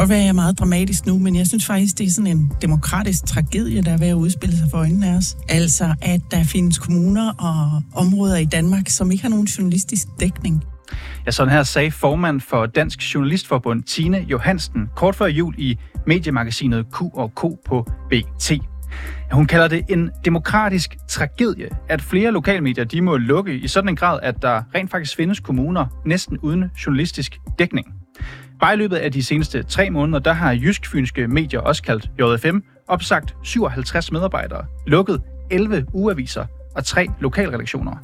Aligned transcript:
Det 0.00 0.08
godt 0.08 0.10
være, 0.10 0.18
at 0.18 0.24
jeg 0.24 0.28
er 0.28 0.34
meget 0.34 0.58
dramatisk 0.58 1.06
nu, 1.06 1.18
men 1.18 1.36
jeg 1.36 1.46
synes 1.46 1.66
faktisk, 1.66 1.98
det 1.98 2.06
er 2.06 2.10
sådan 2.10 2.36
en 2.36 2.52
demokratisk 2.62 3.26
tragedie, 3.26 3.82
der 3.82 3.92
er 3.92 3.98
ved 3.98 4.06
at 4.06 4.14
udspille 4.14 4.56
sig 4.56 4.66
for 4.70 4.78
øjnene 4.78 5.08
af 5.08 5.16
os. 5.16 5.36
Altså, 5.48 5.94
at 6.02 6.20
der 6.30 6.44
findes 6.44 6.78
kommuner 6.78 7.32
og 7.38 7.82
områder 7.94 8.36
i 8.36 8.44
Danmark, 8.44 8.88
som 8.88 9.10
ikke 9.10 9.22
har 9.22 9.30
nogen 9.30 9.46
journalistisk 9.46 10.06
dækning. 10.20 10.64
Ja, 11.26 11.30
sådan 11.30 11.52
her 11.52 11.62
sagde 11.62 11.90
formand 11.90 12.40
for 12.40 12.66
Dansk 12.66 13.14
Journalistforbund 13.14 13.82
Tine 13.82 14.18
Johansen 14.18 14.88
kort 14.96 15.16
før 15.16 15.26
jul 15.26 15.54
i 15.58 15.78
mediemagasinet 16.06 16.86
Q&K 16.94 17.40
på 17.66 17.90
BT. 18.10 18.52
Hun 19.32 19.46
kalder 19.46 19.68
det 19.68 19.84
en 19.88 20.10
demokratisk 20.24 20.96
tragedie, 21.08 21.68
at 21.88 22.02
flere 22.02 22.30
lokalmedier 22.30 22.84
de 22.84 23.00
må 23.00 23.16
lukke 23.16 23.58
i 23.58 23.68
sådan 23.68 23.88
en 23.88 23.96
grad, 23.96 24.18
at 24.22 24.42
der 24.42 24.62
rent 24.74 24.90
faktisk 24.90 25.16
findes 25.16 25.40
kommuner 25.40 25.86
næsten 26.06 26.38
uden 26.38 26.64
journalistisk 26.86 27.38
dækning. 27.58 27.99
Bare 28.60 28.74
i 28.74 28.76
løbet 28.76 28.96
af 28.96 29.12
de 29.12 29.22
seneste 29.22 29.62
tre 29.62 29.90
måneder, 29.90 30.18
der 30.18 30.32
har 30.32 30.52
jysk-fynske 30.52 31.28
medier, 31.28 31.60
også 31.60 31.82
kaldt 31.82 32.10
JFM, 32.18 32.58
opsagt 32.88 33.36
57 33.42 34.12
medarbejdere, 34.12 34.64
lukket 34.86 35.22
11 35.50 35.86
ugeaviser 35.92 36.46
og 36.76 36.84
tre 36.84 37.06
lokalredaktioner. 37.20 37.96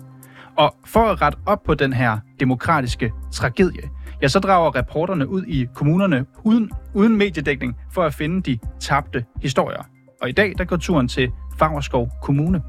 Og 0.56 0.74
for 0.86 1.00
at 1.00 1.22
rette 1.22 1.38
op 1.46 1.62
på 1.62 1.74
den 1.74 1.92
her 1.92 2.18
demokratiske 2.40 3.12
tragedie, 3.32 3.82
ja, 4.22 4.28
så 4.28 4.38
drager 4.38 4.74
reporterne 4.76 5.28
ud 5.28 5.42
i 5.42 5.66
kommunerne 5.74 6.26
uden, 6.44 6.70
uden 6.94 7.16
mediedækning 7.16 7.76
for 7.92 8.02
at 8.02 8.14
finde 8.14 8.42
de 8.42 8.58
tabte 8.80 9.24
historier. 9.42 9.82
Og 10.22 10.28
i 10.28 10.32
dag, 10.32 10.52
der 10.58 10.64
går 10.64 10.76
turen 10.76 11.08
til 11.08 11.30
Fagerskov 11.58 12.10
Kommune. 12.22 12.62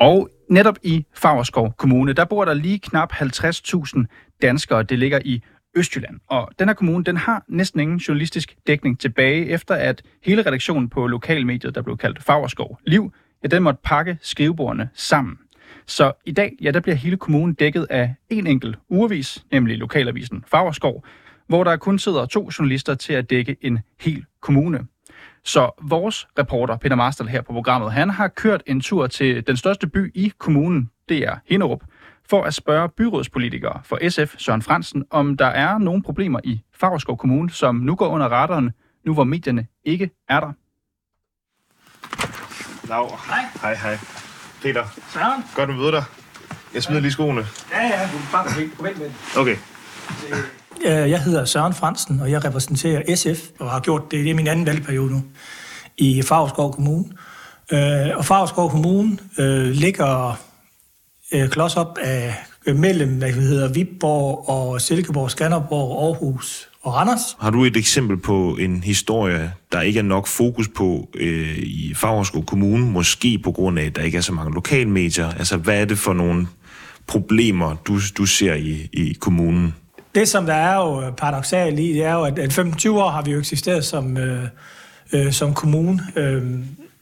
Og 0.00 0.28
netop 0.50 0.78
i 0.82 1.06
Fagerskov 1.14 1.74
Kommune, 1.78 2.12
der 2.12 2.24
bor 2.24 2.44
der 2.44 2.54
lige 2.54 2.78
knap 2.78 3.12
50.000 3.12 4.04
danskere. 4.42 4.82
Det 4.82 4.98
ligger 4.98 5.20
i 5.24 5.42
Østjylland. 5.76 6.20
Og 6.26 6.50
den 6.58 6.68
her 6.68 6.74
kommune, 6.74 7.04
den 7.04 7.16
har 7.16 7.44
næsten 7.48 7.80
ingen 7.80 7.98
journalistisk 7.98 8.56
dækning 8.66 9.00
tilbage, 9.00 9.46
efter 9.46 9.74
at 9.74 10.02
hele 10.24 10.42
redaktionen 10.46 10.88
på 10.88 11.06
lokalmediet, 11.06 11.74
der 11.74 11.82
blev 11.82 11.96
kaldt 11.96 12.22
Fagerskov 12.22 12.78
Liv, 12.86 13.12
ja, 13.42 13.48
den 13.48 13.62
måtte 13.62 13.80
pakke 13.84 14.18
skrivebordene 14.20 14.88
sammen. 14.94 15.38
Så 15.86 16.12
i 16.26 16.32
dag, 16.32 16.52
ja, 16.60 16.70
der 16.70 16.80
bliver 16.80 16.96
hele 16.96 17.16
kommunen 17.16 17.54
dækket 17.54 17.86
af 17.90 18.14
en 18.30 18.46
enkelt 18.46 18.78
ugevis, 18.88 19.44
nemlig 19.52 19.78
lokalavisen 19.78 20.44
Fagerskov, 20.46 21.04
hvor 21.48 21.64
der 21.64 21.76
kun 21.76 21.98
sidder 21.98 22.26
to 22.26 22.50
journalister 22.58 22.94
til 22.94 23.12
at 23.12 23.30
dække 23.30 23.56
en 23.60 23.78
hel 24.00 24.24
kommune. 24.40 24.86
Så 25.48 25.70
vores 25.82 26.28
reporter, 26.38 26.76
Peter 26.76 26.96
Marstal 26.96 27.26
her 27.26 27.42
på 27.42 27.52
programmet, 27.52 27.92
han 27.92 28.10
har 28.10 28.28
kørt 28.28 28.62
en 28.66 28.80
tur 28.80 29.06
til 29.06 29.46
den 29.46 29.56
største 29.56 29.86
by 29.86 30.12
i 30.14 30.32
kommunen, 30.38 30.90
det 31.08 31.18
er 31.18 31.36
Hinderup, 31.46 31.80
for 32.30 32.42
at 32.44 32.54
spørge 32.54 32.88
byrådspolitikere 32.88 33.80
for 33.84 34.08
SF, 34.08 34.34
Søren 34.38 34.62
Fransen, 34.62 35.04
om 35.10 35.36
der 35.36 35.46
er 35.46 35.78
nogle 35.78 36.02
problemer 36.02 36.40
i 36.44 36.60
Fagerskov 36.74 37.16
Kommune, 37.16 37.50
som 37.50 37.74
nu 37.74 37.94
går 37.94 38.08
under 38.08 38.28
radaren, 38.28 38.70
nu 39.04 39.14
hvor 39.14 39.24
medierne 39.24 39.66
ikke 39.84 40.10
er 40.28 40.40
der. 40.40 40.52
Lav. 42.88 43.18
Hej. 43.28 43.44
Hej, 43.62 43.74
hej. 43.74 43.98
Peter, 44.62 44.84
Søren? 45.08 45.42
godt 45.54 45.70
at 45.70 45.76
møde 45.76 45.92
dig. 45.92 46.04
Jeg 46.74 46.82
smider 46.82 47.00
lige 47.00 47.12
skoene. 47.12 47.46
Ja, 47.70 47.82
ja, 47.82 48.08
du 48.12 48.16
er 48.16 48.28
bare 48.32 48.44
på 48.76 48.82
vent 48.82 48.98
med. 48.98 49.10
Okay. 49.38 49.56
Øh, 50.84 51.10
jeg 51.10 51.22
hedder 51.22 51.44
Søren 51.44 51.74
Fransen, 51.74 52.20
og 52.20 52.30
jeg 52.30 52.44
repræsenterer 52.44 53.16
SF, 53.16 53.48
og 53.58 53.70
har 53.70 53.80
gjort 53.80 54.02
det, 54.10 54.24
det 54.24 54.30
er 54.30 54.34
min 54.34 54.46
anden 54.46 54.66
valgperiode 54.66 55.12
nu, 55.12 55.22
i 55.96 56.22
Favreskov 56.22 56.74
Kommune. 56.74 57.04
Øh, 57.72 58.16
og 58.16 58.24
Favreskov 58.24 58.70
Kommune 58.70 59.18
øh, 59.38 59.70
ligger 59.70 60.40
klods 61.50 61.76
op 61.76 61.98
af 62.02 62.34
mellem, 62.74 63.18
hvad 63.18 63.32
det 63.32 63.42
hedder, 63.42 63.72
Viborg 63.72 64.48
og 64.48 64.80
Silkeborg, 64.80 65.30
Skanderborg, 65.30 66.04
Aarhus 66.04 66.68
og 66.82 66.94
Randers. 66.94 67.36
Har 67.40 67.50
du 67.50 67.64
et 67.64 67.76
eksempel 67.76 68.16
på 68.16 68.56
en 68.60 68.82
historie, 68.82 69.52
der 69.72 69.80
ikke 69.80 69.98
er 69.98 70.02
nok 70.02 70.26
fokus 70.26 70.68
på 70.68 71.08
øh, 71.14 71.58
i 71.58 71.94
Favreskov 71.94 72.44
Kommune, 72.44 72.86
måske 72.86 73.38
på 73.38 73.52
grund 73.52 73.78
af, 73.78 73.84
at 73.84 73.96
der 73.96 74.02
ikke 74.02 74.18
er 74.18 74.22
så 74.22 74.32
mange 74.32 74.54
lokalmedier? 74.54 75.28
Altså, 75.28 75.56
hvad 75.56 75.80
er 75.80 75.84
det 75.84 75.98
for 75.98 76.12
nogle 76.12 76.46
problemer, 77.06 77.74
du, 77.74 77.98
du 78.18 78.26
ser 78.26 78.54
i, 78.54 78.88
i 78.92 79.16
kommunen? 79.20 79.74
Det, 80.14 80.28
som 80.28 80.46
der 80.46 80.54
er 80.54 80.76
jo 80.76 81.02
øh, 81.02 81.12
paradoxalt 81.12 81.80
i, 81.80 81.92
det 81.92 82.04
er 82.04 82.12
jo, 82.12 82.22
at 82.22 82.38
at 82.38 82.52
25 82.52 83.02
år 83.02 83.10
har 83.10 83.22
vi 83.22 83.30
jo 83.30 83.38
eksisteret 83.38 83.84
som, 83.84 84.16
øh, 84.16 84.44
øh, 85.12 85.32
som 85.32 85.54
kommune. 85.54 86.00
Øh, 86.16 86.42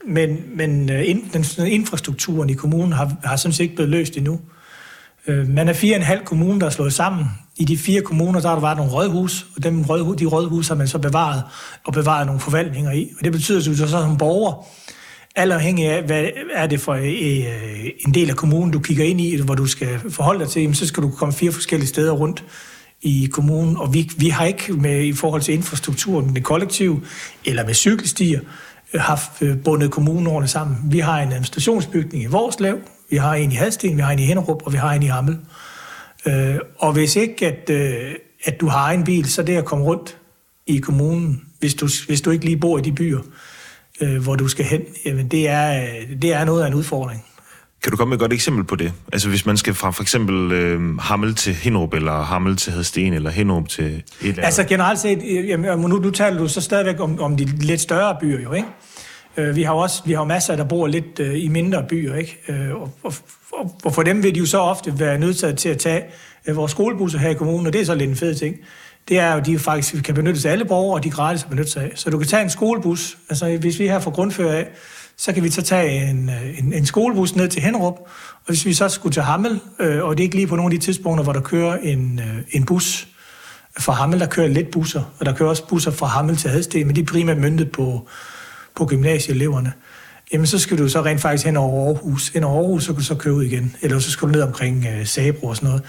men 0.07 0.43
men 0.55 0.89
øh, 0.89 1.09
in, 1.09 1.29
den, 1.33 1.67
infrastrukturen 1.67 2.49
i 2.49 2.53
kommunen 2.53 2.93
har, 2.93 3.15
har 3.23 3.35
sådan 3.35 3.53
set 3.53 3.63
ikke 3.63 3.75
blevet 3.75 3.91
løst 3.91 4.17
endnu. 4.17 4.39
Øh, 5.27 5.49
man 5.49 5.67
er 5.67 5.73
fire 5.73 5.95
og 5.95 5.99
en 5.99 6.05
halv 6.05 6.25
kommune, 6.25 6.59
der 6.59 6.65
er 6.65 6.69
slået 6.69 6.93
sammen. 6.93 7.25
I 7.57 7.65
de 7.65 7.77
fire 7.77 8.01
kommuner, 8.01 8.39
der 8.39 8.47
har 8.47 8.55
der 8.55 8.61
været 8.61 8.77
nogle 8.77 8.91
rådhus, 8.91 9.45
og 9.55 9.63
dem 9.63 9.81
rådhus, 9.81 10.17
de 10.17 10.25
rådhus 10.25 10.67
har 10.67 10.75
man 10.75 10.87
så 10.87 10.99
bevaret, 10.99 11.43
og 11.83 11.93
bevaret 11.93 12.25
nogle 12.25 12.41
forvaltninger 12.41 12.91
i. 12.91 13.09
Og 13.19 13.23
det 13.23 13.31
betyder, 13.31 13.59
at 13.59 13.65
du 13.65 13.75
så 13.75 13.87
som 13.87 14.17
borger, 14.17 14.65
alt 15.35 15.53
afhængig 15.53 15.87
af, 15.87 16.03
hvad 16.03 16.27
er 16.53 16.67
det 16.67 16.79
for 16.79 16.93
øh, 16.93 17.05
en 18.07 18.13
del 18.13 18.29
af 18.29 18.35
kommunen, 18.35 18.71
du 18.71 18.79
kigger 18.79 19.05
ind 19.05 19.21
i, 19.21 19.41
hvor 19.41 19.55
du 19.55 19.65
skal 19.65 19.99
forholde 20.09 20.39
dig 20.39 20.49
til, 20.49 20.75
så 20.75 20.87
skal 20.87 21.03
du 21.03 21.09
komme 21.09 21.33
fire 21.33 21.51
forskellige 21.51 21.89
steder 21.89 22.11
rundt 22.11 22.43
i 23.01 23.29
kommunen, 23.31 23.77
og 23.77 23.93
vi, 23.93 24.11
vi 24.17 24.29
har 24.29 24.45
ikke 24.45 24.73
med 24.73 25.03
i 25.03 25.13
forhold 25.13 25.41
til 25.41 25.53
infrastrukturen, 25.53 26.35
det 26.35 26.43
kollektiv 26.43 27.03
eller 27.45 27.65
med 27.65 27.73
cykelstier, 27.73 28.41
øh, 28.93 29.01
haft 29.01 29.31
øh, 29.41 29.57
bundet 29.63 29.91
kommunerne 29.91 30.47
sammen. 30.47 30.77
Vi 30.91 30.99
har 30.99 31.19
en 31.19 31.27
administrationsbygning 31.27 32.23
i 32.23 32.27
Vorslav, 32.27 32.77
vi 33.09 33.17
har 33.17 33.35
en 33.35 33.51
i 33.51 33.55
Hadsten, 33.55 33.97
vi 33.97 34.01
har 34.01 34.11
en 34.11 34.19
i 34.19 34.25
Hinderup, 34.25 34.65
og 34.65 34.73
vi 34.73 34.77
har 34.77 34.93
en 34.93 35.03
i 35.03 35.07
Hammel. 35.07 35.37
Øh, 36.25 36.55
og 36.77 36.93
hvis 36.93 37.15
ikke, 37.15 37.47
at, 37.47 37.69
øh, 37.69 38.15
at 38.43 38.61
du 38.61 38.67
har 38.67 38.91
en 38.91 39.03
bil, 39.03 39.25
så 39.25 39.41
er 39.41 39.45
det 39.45 39.57
at 39.57 39.65
komme 39.65 39.85
rundt 39.85 40.17
i 40.67 40.77
kommunen, 40.77 41.41
hvis 41.59 41.73
du, 41.73 41.87
hvis 42.07 42.21
du 42.21 42.31
ikke 42.31 42.45
lige 42.45 42.57
bor 42.57 42.77
i 42.77 42.81
de 42.81 42.91
byer, 42.91 43.19
øh, 44.01 44.23
hvor 44.23 44.35
du 44.35 44.47
skal 44.47 44.65
hen, 44.65 44.81
jamen 45.05 45.27
det 45.27 45.49
er, 45.49 45.83
øh, 45.83 46.21
det 46.21 46.33
er 46.33 46.45
noget 46.45 46.63
af 46.63 46.67
en 46.67 46.73
udfordring. 46.73 47.25
Kan 47.83 47.91
du 47.91 47.97
komme 47.97 48.09
med 48.09 48.17
et 48.17 48.19
godt 48.19 48.33
eksempel 48.33 48.63
på 48.63 48.75
det? 48.75 48.93
Altså, 49.13 49.29
hvis 49.29 49.45
man 49.45 49.57
skal 49.57 49.73
fra 49.73 49.91
for 49.91 50.01
eksempel 50.03 50.51
øh, 50.51 50.97
Hammel 50.97 51.35
til 51.35 51.53
Hinrup, 51.53 51.93
eller 51.93 52.23
Hammel 52.23 52.55
til 52.57 52.73
Hadsten, 52.73 53.13
eller 53.13 53.29
Hinrup 53.29 53.69
til 53.69 53.85
et 53.85 54.03
eller 54.21 54.31
andet. 54.33 54.45
Altså 54.45 54.63
generelt 54.63 54.99
set, 54.99 55.21
øh, 55.27 55.47
jamen, 55.47 55.79
nu, 55.79 55.87
nu 55.87 56.09
taler 56.11 56.37
du 56.37 56.47
så 56.47 56.61
stadigvæk 56.61 56.99
om, 56.99 57.19
om 57.19 57.37
de 57.37 57.45
lidt 57.45 57.81
større 57.81 58.17
byer 58.21 58.41
jo, 58.41 58.53
ikke? 58.53 58.67
Øh, 59.37 59.55
Vi 59.55 59.63
har 59.63 59.73
jo 59.73 59.79
også 59.79 60.01
vi 60.05 60.13
har 60.13 60.23
masser, 60.23 60.55
der 60.55 60.63
bor 60.63 60.87
lidt 60.87 61.19
øh, 61.19 61.43
i 61.43 61.47
mindre 61.47 61.83
byer, 61.89 62.15
ikke? 62.15 62.37
Øh, 62.47 62.75
og, 62.75 62.93
og, 63.03 63.13
og, 63.53 63.75
og 63.83 63.93
for 63.93 64.03
dem 64.03 64.23
vil 64.23 64.35
de 64.35 64.39
jo 64.39 64.45
så 64.45 64.59
ofte 64.59 64.99
være 64.99 65.19
nødt 65.19 65.37
til 65.57 65.69
at 65.69 65.77
tage 65.77 66.03
øh, 66.47 66.55
vores 66.55 66.71
skolebusser 66.71 67.19
her 67.19 67.29
i 67.29 67.33
kommunen, 67.33 67.67
og 67.67 67.73
det 67.73 67.81
er 67.81 67.85
så 67.85 67.95
lidt 67.95 68.09
en 68.09 68.15
fed 68.15 68.35
ting. 68.35 68.55
Det 69.07 69.19
er 69.19 69.31
jo, 69.31 69.37
at 69.37 69.45
de 69.45 69.59
faktisk 69.59 70.03
kan 70.03 70.15
benyttes 70.15 70.45
af 70.45 70.51
alle 70.51 70.65
borgere, 70.65 70.97
og 70.97 71.03
de 71.03 71.07
er 71.07 71.13
gratis 71.13 71.43
at 71.43 71.49
benytte 71.49 71.71
sig 71.71 71.83
af. 71.83 71.91
Så 71.95 72.09
du 72.09 72.17
kan 72.17 72.27
tage 72.27 72.43
en 72.43 72.49
skolebus, 72.49 73.17
altså 73.29 73.57
hvis 73.57 73.79
vi 73.79 73.87
her 73.87 73.99
fra 73.99 74.11
grundfører 74.11 74.55
af, 74.55 74.67
så 75.17 75.33
kan 75.33 75.43
vi 75.43 75.51
så 75.51 75.61
tage 75.61 76.09
en, 76.09 76.29
øh, 76.29 76.59
en, 76.59 76.73
en 76.73 76.85
skolebus 76.85 77.35
ned 77.35 77.47
til 77.47 77.61
Henrup, 77.61 77.93
og 77.93 78.47
hvis 78.47 78.65
vi 78.65 78.73
så 78.73 78.89
skulle 78.89 79.13
til 79.13 79.23
Hammel, 79.23 79.59
øh, 79.79 80.03
og 80.03 80.17
det 80.17 80.23
er 80.23 80.25
ikke 80.25 80.35
lige 80.35 80.47
på 80.47 80.55
nogle 80.55 80.73
af 80.73 80.79
de 80.79 80.85
tidspunkter, 80.85 81.23
hvor 81.23 81.33
der 81.33 81.41
kører 81.41 81.77
en, 81.77 82.19
øh, 82.19 82.43
en 82.51 82.65
bus 82.65 83.07
fra 83.79 83.93
Hammel, 83.93 84.19
der 84.19 84.25
kører 84.25 84.47
lidt 84.47 84.71
busser, 84.71 85.03
og 85.19 85.25
der 85.25 85.33
kører 85.33 85.49
også 85.49 85.67
busser 85.67 85.91
fra 85.91 86.07
Hammel 86.07 86.37
til 86.37 86.49
Hadsten, 86.49 86.87
men 86.87 86.95
de 86.95 87.01
er 87.01 87.05
primært 87.05 87.37
myndet 87.37 87.71
på, 87.71 88.07
på 88.75 88.85
gymnasieeleverne. 88.85 89.73
Jamen, 90.33 90.47
så 90.47 90.59
skal 90.59 90.77
du 90.77 90.89
så 90.89 91.01
rent 91.01 91.21
faktisk 91.21 91.45
hen 91.45 91.57
over 91.57 91.87
Aarhus. 91.87 92.27
Hen 92.27 92.43
over 92.43 92.63
Aarhus, 92.63 92.83
så 92.83 92.87
kan 92.93 92.99
du 92.99 93.03
så 93.03 93.15
køre 93.15 93.33
ud 93.33 93.43
igen. 93.43 93.75
Eller 93.81 93.99
så 93.99 94.11
skal 94.11 94.27
du 94.27 94.31
ned 94.31 94.41
omkring 94.41 94.85
øh, 94.85 95.05
Sabro 95.05 95.47
og 95.47 95.55
sådan 95.55 95.67
noget. 95.67 95.83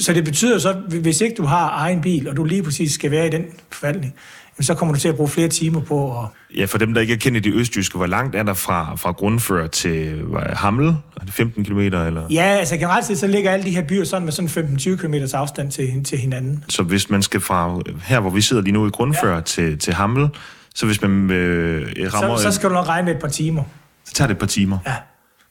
Så, 0.00 0.12
det 0.12 0.24
betyder 0.24 0.58
så, 0.58 0.72
hvis 0.72 1.20
ikke 1.20 1.36
du 1.36 1.44
har 1.44 1.70
egen 1.70 2.00
bil, 2.00 2.28
og 2.28 2.36
du 2.36 2.44
lige 2.44 2.62
præcis 2.62 2.92
skal 2.92 3.10
være 3.10 3.26
i 3.26 3.30
den 3.30 3.44
forvaltning, 3.72 4.14
jamen, 4.58 4.64
så 4.64 4.74
kommer 4.74 4.94
du 4.94 5.00
til 5.00 5.08
at 5.08 5.16
bruge 5.16 5.28
flere 5.28 5.48
timer 5.48 5.80
på 5.80 6.20
at 6.20 6.26
Ja, 6.56 6.64
for 6.64 6.78
dem, 6.78 6.94
der 6.94 7.00
ikke 7.00 7.12
er 7.12 7.18
kendt 7.18 7.36
i 7.36 7.40
det 7.40 7.54
østjyske, 7.54 7.96
hvor 7.96 8.06
langt 8.06 8.36
er 8.36 8.42
der 8.42 8.54
fra, 8.54 8.94
fra 8.96 9.12
grundfør 9.12 9.66
til 9.66 10.22
hvad, 10.22 10.40
er 10.40 10.46
det, 10.46 10.56
Hammel? 10.56 10.86
Er 10.88 11.24
det 11.24 11.32
15 11.32 11.64
km, 11.64 11.78
eller? 11.78 12.26
Ja, 12.30 12.42
altså 12.42 12.76
generelt 12.76 13.06
set, 13.06 13.18
så 13.18 13.26
ligger 13.26 13.50
alle 13.50 13.64
de 13.64 13.70
her 13.70 13.82
byer 13.82 14.04
sådan 14.04 14.24
med 14.24 14.32
sådan 14.32 14.76
15-20 14.78 14.96
km 14.96 15.14
afstand 15.34 15.70
til, 15.70 16.04
til 16.04 16.18
hinanden. 16.18 16.64
Så 16.68 16.82
hvis 16.82 17.10
man 17.10 17.22
skal 17.22 17.40
fra 17.40 17.80
her, 18.04 18.20
hvor 18.20 18.30
vi 18.30 18.40
sidder 18.40 18.62
lige 18.62 18.72
nu 18.72 18.86
i 18.86 18.90
grundfør, 18.90 19.34
ja. 19.34 19.40
til, 19.40 19.78
til 19.78 19.94
Hammel, 19.94 20.28
så 20.76 20.86
hvis 20.86 21.02
man 21.02 21.30
øh, 21.30 22.14
rammer... 22.14 22.36
Så, 22.36 22.42
så 22.42 22.52
skal 22.52 22.68
du 22.68 22.74
nok 22.74 22.88
regne 22.88 23.04
med 23.04 23.14
et 23.14 23.20
par 23.20 23.28
timer. 23.28 23.62
så 24.04 24.14
tager 24.14 24.26
det 24.26 24.34
et 24.34 24.38
par 24.38 24.46
timer. 24.46 24.78
Ja. 24.86 24.94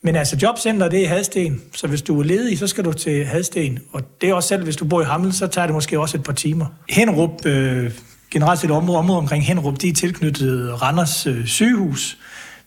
Men 0.02 0.16
altså, 0.16 0.38
jobcenter, 0.42 0.90
det 0.90 1.00
er 1.00 1.04
i 1.04 1.06
Hadsten. 1.06 1.62
Så 1.74 1.88
hvis 1.88 2.02
du 2.02 2.20
er 2.20 2.24
ledig, 2.24 2.60
så 2.60 2.68
skal 2.68 2.86
du 2.86 2.94
til 2.94 3.26
Hadsten. 3.26 3.80
Og 3.94 4.02
det 4.22 4.30
er 4.30 4.34
også 4.34 4.50
selv, 4.50 4.64
hvis 4.64 4.76
du 4.76 4.86
bor 4.86 5.02
i 5.02 5.06
Hammel, 5.06 5.34
så 5.34 5.48
tager 5.48 5.68
det 5.68 5.74
måske 5.74 6.00
også 6.00 6.18
et 6.18 6.24
par 6.24 6.34
timer. 6.34 6.66
Henrup, 6.90 7.46
øh, 7.46 7.92
generelt 8.32 8.60
set 8.60 8.72
område, 8.72 9.00
område 9.00 9.18
omkring 9.18 9.46
Henrup, 9.46 9.82
de 9.82 9.90
er 9.90 9.94
tilknyttet 9.94 10.82
Randers 10.82 11.28
øh, 11.28 11.46
sygehus. 11.46 12.18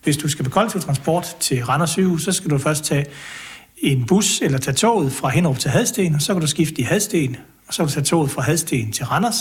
Hvis 0.02 0.16
du 0.16 0.28
skal 0.28 0.44
på 0.44 0.50
kollektiv 0.50 0.80
transport 0.80 1.36
til 1.40 1.64
Randers 1.64 1.90
sygehus, 1.90 2.24
så 2.24 2.32
skal 2.32 2.50
du 2.50 2.58
først 2.58 2.84
tage 2.84 3.06
en 3.78 4.06
bus 4.06 4.40
eller 4.40 4.58
tage 4.58 4.74
toget 4.74 5.12
fra 5.12 5.28
Henrup 5.28 5.58
til 5.58 5.70
Hadsten, 5.70 6.14
og 6.14 6.22
så 6.22 6.32
kan 6.32 6.40
du 6.40 6.46
skifte 6.46 6.80
i 6.80 6.84
Hadsten, 6.84 7.36
og 7.68 7.74
så 7.74 7.82
kan 7.82 7.88
du 7.88 7.92
tage 7.92 8.04
toget 8.04 8.30
fra 8.30 8.42
Hadsten 8.42 8.92
til 8.92 9.04
Randers, 9.04 9.36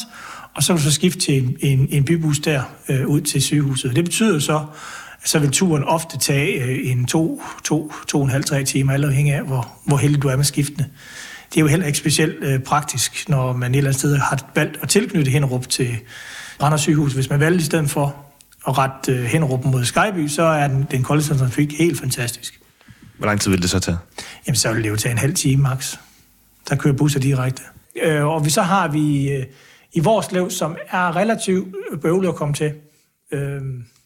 og 0.53 0.63
så 0.63 0.73
kan 0.73 0.77
du 0.77 0.83
så 0.83 0.91
skifte 0.91 1.19
til 1.19 1.43
en, 1.43 1.57
en, 1.59 1.87
en 1.91 2.05
bybus 2.05 2.39
der 2.39 2.63
øh, 2.89 3.07
ud 3.07 3.21
til 3.21 3.41
sygehuset. 3.41 3.95
Det 3.95 4.03
betyder 4.03 4.39
så, 4.39 4.65
så 5.25 5.39
vil 5.39 5.51
turen 5.51 5.83
ofte 5.83 6.17
tage 6.17 6.63
øh, 6.63 6.91
en 6.91 7.05
to, 7.05 7.43
to, 7.63 7.93
to 8.07 8.17
og 8.17 8.23
en 8.23 8.29
halv, 8.29 8.43
tre 8.43 8.63
timer, 8.63 8.93
alt 8.93 9.05
afhængig 9.05 9.33
af, 9.33 9.43
hvor, 9.43 9.71
hvor 9.85 9.97
heldig 9.97 10.21
du 10.21 10.27
er 10.27 10.35
med 10.35 10.43
skiftene. 10.43 10.89
Det 11.49 11.57
er 11.57 11.61
jo 11.61 11.67
heller 11.67 11.85
ikke 11.85 11.97
specielt 11.97 12.35
øh, 12.43 12.59
praktisk, 12.59 13.29
når 13.29 13.53
man 13.53 13.71
et 13.71 13.77
eller 13.77 13.89
andet 13.89 13.99
sted 13.99 14.17
har 14.17 14.51
valgt 14.55 14.77
at 14.81 14.89
tilknytte 14.89 15.31
Hinderup 15.31 15.69
til 15.69 15.97
Randers 16.63 16.81
sygehus. 16.81 17.13
Hvis 17.13 17.29
man 17.29 17.39
valgte 17.39 17.61
i 17.61 17.65
stedet 17.65 17.89
for 17.89 18.15
at 18.67 18.77
rette 18.77 19.11
øh, 19.11 19.23
Hinderup 19.23 19.65
mod 19.65 19.85
Skyby, 19.85 20.27
så 20.27 20.43
er 20.43 20.67
den, 20.67 20.87
den 20.91 21.03
kollektive 21.03 21.37
trafik 21.37 21.77
helt 21.77 21.99
fantastisk. 21.99 22.59
Hvor 23.17 23.27
lang 23.27 23.41
tid 23.41 23.51
vil 23.51 23.61
det 23.61 23.69
så 23.69 23.79
tage? 23.79 23.97
Jamen, 24.47 24.55
så 24.55 24.73
vil 24.73 24.83
det 24.83 24.89
jo 24.89 24.95
tage 24.95 25.11
en 25.11 25.17
halv 25.17 25.33
time 25.33 25.63
max. 25.63 25.97
Der 26.69 26.75
kører 26.75 26.93
busser 26.93 27.19
direkte. 27.19 27.63
Øh, 28.01 28.25
og 28.25 28.45
vi, 28.45 28.49
så 28.49 28.61
har 28.61 28.87
vi 28.87 29.31
øh, 29.31 29.45
i 29.93 29.99
vores 29.99 30.31
liv, 30.31 30.49
som 30.49 30.77
er 30.89 31.15
relativt 31.15 31.75
bøvlet 32.01 32.29
at 32.29 32.35
komme 32.35 32.53
til. 32.53 32.73
Øh, 33.31 33.61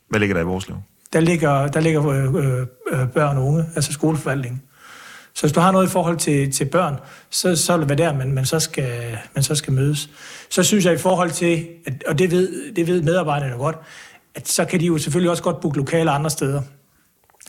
Hvad 0.09 0.19
ligger 0.19 0.33
der 0.33 0.41
i 0.41 0.45
vores 0.45 0.67
liv? 0.67 0.77
der 1.13 1.19
ligger, 1.19 1.67
der 1.67 1.79
ligger 1.79 2.07
øh, 2.07 2.67
øh, 2.91 3.07
børn 3.07 3.37
og 3.37 3.47
unge, 3.47 3.65
altså 3.75 3.93
skoleforvaltning. 3.93 4.63
Så 5.33 5.41
hvis 5.41 5.51
du 5.51 5.59
har 5.59 5.71
noget 5.71 5.87
i 5.87 5.89
forhold 5.89 6.17
til, 6.17 6.51
til 6.51 6.65
børn, 6.65 6.95
så, 7.29 7.55
så 7.55 7.73
er 7.73 7.77
det 7.77 7.89
være 7.89 7.97
der, 7.97 8.13
man, 8.13 8.31
man, 8.31 8.45
så 8.45 8.59
skal, 8.59 9.17
man 9.35 9.43
så 9.43 9.55
skal 9.55 9.73
mødes. 9.73 10.09
Så 10.49 10.63
synes 10.63 10.85
jeg 10.85 10.93
i 10.93 10.97
forhold 10.97 11.31
til, 11.31 11.67
at, 11.85 12.03
og 12.07 12.19
det 12.19 12.31
ved, 12.31 12.73
det 12.73 12.87
ved 12.87 13.01
medarbejderne 13.01 13.55
godt, 13.55 13.77
at 14.35 14.47
så 14.47 14.65
kan 14.65 14.79
de 14.79 14.85
jo 14.85 14.97
selvfølgelig 14.97 15.31
også 15.31 15.43
godt 15.43 15.59
booke 15.61 15.77
lokaler 15.77 16.11
andre 16.11 16.29
steder. 16.29 16.61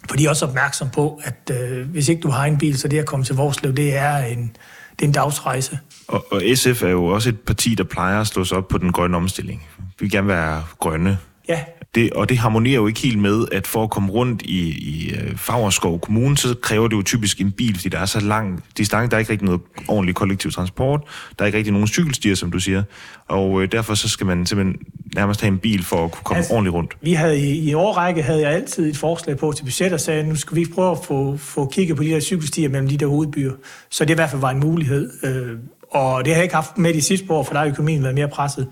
For 0.08 0.16
de 0.16 0.24
er 0.24 0.30
også 0.30 0.46
opmærksom 0.46 0.90
på, 0.90 1.20
at 1.24 1.56
øh, 1.60 1.88
hvis 1.88 2.08
ikke 2.08 2.22
du 2.22 2.28
har 2.28 2.44
en 2.44 2.58
bil, 2.58 2.78
så 2.78 2.88
det 2.88 2.98
at 2.98 3.06
komme 3.06 3.24
til 3.24 3.34
Vorslev, 3.34 3.76
det 3.76 3.96
er 3.96 4.16
en, 4.16 4.56
det 4.92 5.02
er 5.02 5.06
en 5.06 5.12
dagsrejse. 5.12 5.78
Og, 6.08 6.26
og 6.32 6.42
SF 6.54 6.82
er 6.82 6.88
jo 6.88 7.06
også 7.06 7.28
et 7.28 7.40
parti, 7.40 7.74
der 7.74 7.84
plejer 7.84 8.20
at 8.20 8.26
slå 8.26 8.44
sig 8.44 8.58
op 8.58 8.68
på 8.68 8.78
den 8.78 8.92
grønne 8.92 9.16
omstilling. 9.16 9.66
Vi 9.78 9.84
vil 9.98 10.10
gerne 10.10 10.28
være 10.28 10.64
grønne. 10.78 11.18
Ja, 11.48 11.64
Det, 11.94 12.12
og 12.12 12.28
det 12.28 12.38
harmonerer 12.38 12.74
jo 12.74 12.86
ikke 12.86 13.00
helt 13.00 13.18
med, 13.18 13.44
at 13.52 13.66
for 13.66 13.82
at 13.82 13.90
komme 13.90 14.12
rundt 14.12 14.42
i, 14.42 14.68
i 14.68 15.14
øh, 15.14 15.36
Fagerskov 15.36 16.00
Kommune, 16.00 16.38
så 16.38 16.54
kræver 16.62 16.88
det 16.88 16.96
jo 16.96 17.02
typisk 17.02 17.40
en 17.40 17.52
bil, 17.52 17.74
fordi 17.74 17.88
der 17.88 17.98
er 17.98 18.06
så 18.06 18.20
lang 18.20 18.64
distance, 18.78 19.10
der 19.10 19.16
er 19.16 19.18
ikke 19.18 19.32
rigtig 19.32 19.46
noget 19.46 19.60
ordentlig 19.88 20.14
kollektiv 20.14 20.50
transport, 20.50 21.00
der 21.38 21.44
er 21.44 21.46
ikke 21.46 21.58
rigtig 21.58 21.72
nogen 21.72 21.88
cykelstier, 21.88 22.34
som 22.34 22.50
du 22.50 22.58
siger, 22.58 22.82
og 23.28 23.62
øh, 23.62 23.72
derfor 23.72 23.94
så 23.94 24.08
skal 24.08 24.26
man 24.26 24.46
simpelthen 24.46 24.76
nærmest 25.14 25.40
have 25.40 25.48
en 25.48 25.58
bil 25.58 25.84
for 25.84 26.04
at 26.04 26.12
kunne 26.12 26.24
komme 26.24 26.38
altså, 26.38 26.52
ordentligt 26.52 26.74
rundt. 26.74 26.96
Vi 27.00 27.12
havde 27.12 27.40
i, 27.40 27.70
i 27.70 27.74
årrække 27.74 28.22
havde 28.22 28.40
jeg 28.40 28.50
altid 28.50 28.90
et 28.90 28.96
forslag 28.96 29.38
på 29.38 29.52
til 29.52 29.64
budget, 29.64 29.92
og 29.92 30.00
sagde, 30.00 30.22
nu 30.22 30.34
skal 30.34 30.56
vi 30.56 30.66
prøve 30.74 30.90
at 30.90 30.98
få, 31.04 31.36
få 31.36 31.66
kigget 31.66 31.96
på 31.96 32.02
de 32.02 32.08
der 32.08 32.20
cykelstier 32.20 32.68
mellem 32.68 32.88
de 32.88 32.96
der 32.96 33.06
hovedbyer. 33.06 33.52
Så 33.90 34.04
det 34.04 34.10
i 34.10 34.14
hvert 34.14 34.30
fald 34.30 34.40
var 34.40 34.50
en 34.50 34.60
mulighed. 34.60 35.10
Øh, 35.24 35.58
og 35.90 36.24
det 36.24 36.32
har 36.32 36.38
jeg 36.38 36.44
ikke 36.44 36.54
haft 36.54 36.78
med 36.78 36.94
de 36.94 37.02
sidste 37.02 37.30
år, 37.30 37.42
for 37.42 37.52
der 37.52 37.60
har 37.60 37.66
økonomien 37.66 38.02
været 38.02 38.14
mere 38.14 38.28
presset. 38.28 38.68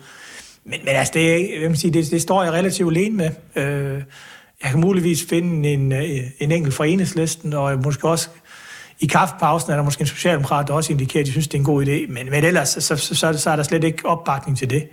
Men, 0.64 0.80
men 0.84 0.88
altså, 0.88 1.12
det, 1.14 1.50
jeg 1.62 1.76
sige, 1.76 1.90
det, 1.92 2.10
det 2.10 2.22
står 2.22 2.42
jeg 2.42 2.52
relativt 2.52 2.90
alene 2.96 3.16
med. 3.16 3.30
Øh, 3.56 4.02
jeg 4.62 4.70
kan 4.70 4.80
muligvis 4.80 5.24
finde 5.28 5.68
en, 5.68 5.92
øh, 5.92 6.02
en 6.38 6.52
enkelt 6.52 6.74
fra 6.74 6.86
enhedslisten, 6.86 7.52
og 7.52 7.78
måske 7.84 8.08
også 8.08 8.28
i 9.00 9.06
kaffepausen 9.06 9.70
er 9.72 9.76
der 9.76 9.82
måske 9.84 10.00
en 10.00 10.06
socialdemokrat, 10.06 10.68
der 10.68 10.74
også 10.74 10.92
indikerer, 10.92 11.22
at 11.22 11.26
de 11.26 11.30
synes, 11.32 11.48
det 11.48 11.54
er 11.54 11.58
en 11.58 11.64
god 11.64 11.86
idé. 11.86 12.12
Men, 12.12 12.30
men 12.30 12.44
ellers, 12.44 12.68
så, 12.68 12.80
så, 12.96 13.14
så, 13.14 13.26
er 13.26 13.32
der- 13.32 13.38
så 13.38 13.50
er 13.50 13.56
der 13.56 13.62
slet 13.62 13.84
ikke 13.84 14.06
opbakning 14.06 14.58
til 14.58 14.70
det. 14.70 14.88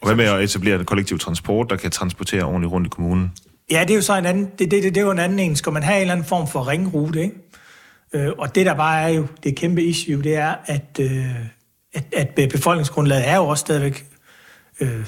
Og 0.00 0.06
hvad 0.06 0.14
med 0.16 0.24
at 0.24 0.42
etablere 0.42 0.78
en 0.78 0.84
kollektiv 0.84 1.18
transport, 1.18 1.70
der 1.70 1.76
kan 1.76 1.90
transportere 1.90 2.42
ordentligt 2.42 2.72
rundt 2.72 2.86
i 2.86 2.90
kommunen? 2.90 3.32
Ja, 3.70 3.80
det 3.82 3.90
er 3.90 3.94
jo 3.94 4.02
så 4.02 4.16
en 4.18 4.26
anden, 4.26 4.44
det, 4.58 4.70
det, 4.70 4.82
det, 4.82 4.82
det 4.82 4.96
er 4.96 5.04
jo 5.04 5.10
en 5.10 5.18
anden 5.18 5.38
en. 5.38 5.56
Skal 5.56 5.72
man 5.72 5.82
have 5.82 5.96
en 5.96 6.00
eller 6.00 6.12
anden 6.12 6.26
form 6.26 6.48
for 6.48 6.68
ringrute, 6.68 7.22
ikke? 7.22 7.34
Øh, 8.12 8.32
og 8.38 8.54
det 8.54 8.66
der 8.66 8.74
bare 8.74 9.02
er 9.02 9.08
jo 9.08 9.26
det 9.44 9.56
kæmpe 9.56 9.82
issue, 9.82 10.22
det 10.22 10.36
er, 10.36 10.54
at, 10.66 11.00
øh, 11.00 11.24
at, 11.94 12.04
at 12.36 12.50
befolkningsgrundlaget 12.50 13.28
er 13.28 13.36
jo 13.36 13.42
også 13.46 13.60
stadigvæk 13.60 14.04
øh, 14.80 15.06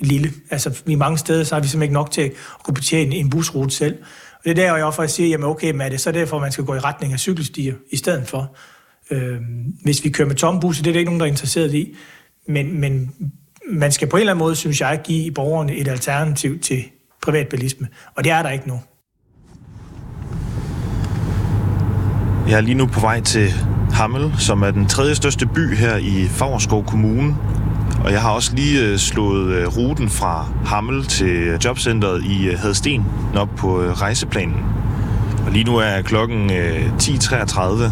lille. 0.00 0.32
Altså 0.50 0.82
i 0.86 0.94
mange 0.94 1.18
steder, 1.18 1.44
så 1.44 1.54
har 1.54 1.62
vi 1.62 1.68
simpelthen 1.68 1.82
ikke 1.82 1.94
nok 1.94 2.10
til 2.10 2.22
at 2.22 2.32
kunne 2.64 2.74
betjene 2.74 3.14
en 3.14 3.30
busrute 3.30 3.74
selv. 3.74 3.98
Og 4.34 4.44
det 4.44 4.50
er 4.50 4.54
der, 4.54 4.76
jeg 4.76 4.84
ofte 4.84 5.08
siger, 5.08 5.28
jamen 5.28 5.48
okay, 5.48 5.70
men 5.70 5.80
er 5.80 5.88
det 5.88 6.00
så 6.00 6.12
derfor, 6.12 6.38
man 6.38 6.52
skal 6.52 6.64
gå 6.64 6.74
i 6.74 6.78
retning 6.78 7.12
af 7.12 7.18
cykelstier 7.18 7.74
i 7.90 7.96
stedet 7.96 8.28
for? 8.28 8.56
Øh, 9.10 9.40
hvis 9.84 10.04
vi 10.04 10.10
kører 10.10 10.28
med 10.28 10.36
tomme 10.36 10.60
busser, 10.60 10.82
det 10.82 10.90
er 10.90 10.92
der 10.92 10.98
ikke 10.98 11.10
nogen, 11.10 11.20
der 11.20 11.26
er 11.26 11.30
interesseret 11.30 11.74
i. 11.74 11.96
Men, 12.48 12.80
men 12.80 13.14
man 13.70 13.92
skal 13.92 14.08
på 14.08 14.16
en 14.16 14.20
eller 14.20 14.32
anden 14.32 14.44
måde, 14.44 14.56
synes 14.56 14.80
jeg, 14.80 15.00
give 15.04 15.32
borgerne 15.32 15.74
et 15.76 15.88
alternativ 15.88 16.58
til 16.58 16.84
privatbilisme. 17.22 17.88
Og 18.16 18.24
det 18.24 18.32
er 18.32 18.42
der 18.42 18.50
ikke 18.50 18.68
nu. 18.68 18.80
Jeg 22.48 22.56
er 22.56 22.60
lige 22.60 22.74
nu 22.74 22.86
på 22.86 23.00
vej 23.00 23.20
til 23.20 23.48
Hammel, 23.92 24.32
som 24.38 24.62
er 24.62 24.70
den 24.70 24.86
tredje 24.86 25.14
største 25.14 25.46
by 25.46 25.74
her 25.74 25.96
i 25.96 26.28
Fagerskov 26.28 26.84
Kommune. 26.84 27.36
Og 28.04 28.12
jeg 28.12 28.20
har 28.20 28.30
også 28.30 28.54
lige 28.54 28.80
øh, 28.80 28.98
slået 28.98 29.52
øh, 29.54 29.66
ruten 29.66 30.08
fra 30.08 30.46
Hammel 30.64 31.04
til 31.04 31.26
øh, 31.26 31.64
jobcentret 31.64 32.24
i 32.24 32.48
Hadsten 32.56 33.04
op 33.36 33.48
på 33.56 33.80
rejseplanen. 33.80 34.56
Og 35.46 35.52
lige 35.52 35.64
nu 35.64 35.76
er 35.76 36.02
klokken 36.02 36.50
10.33. 36.50 37.90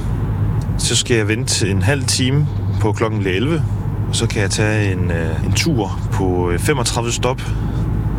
Så 0.78 0.96
skal 0.96 1.16
jeg 1.16 1.28
vente 1.28 1.70
en 1.70 1.82
halv 1.82 2.04
time 2.04 2.46
på 2.80 2.92
klokken 2.92 3.26
11. 3.26 3.62
Og 4.08 4.16
så 4.16 4.26
kan 4.26 4.42
jeg 4.42 4.50
tage 4.50 4.92
en, 4.92 5.12
en 5.46 5.52
tur 5.56 6.00
på 6.12 6.52
35 6.58 7.12
stop. 7.12 7.36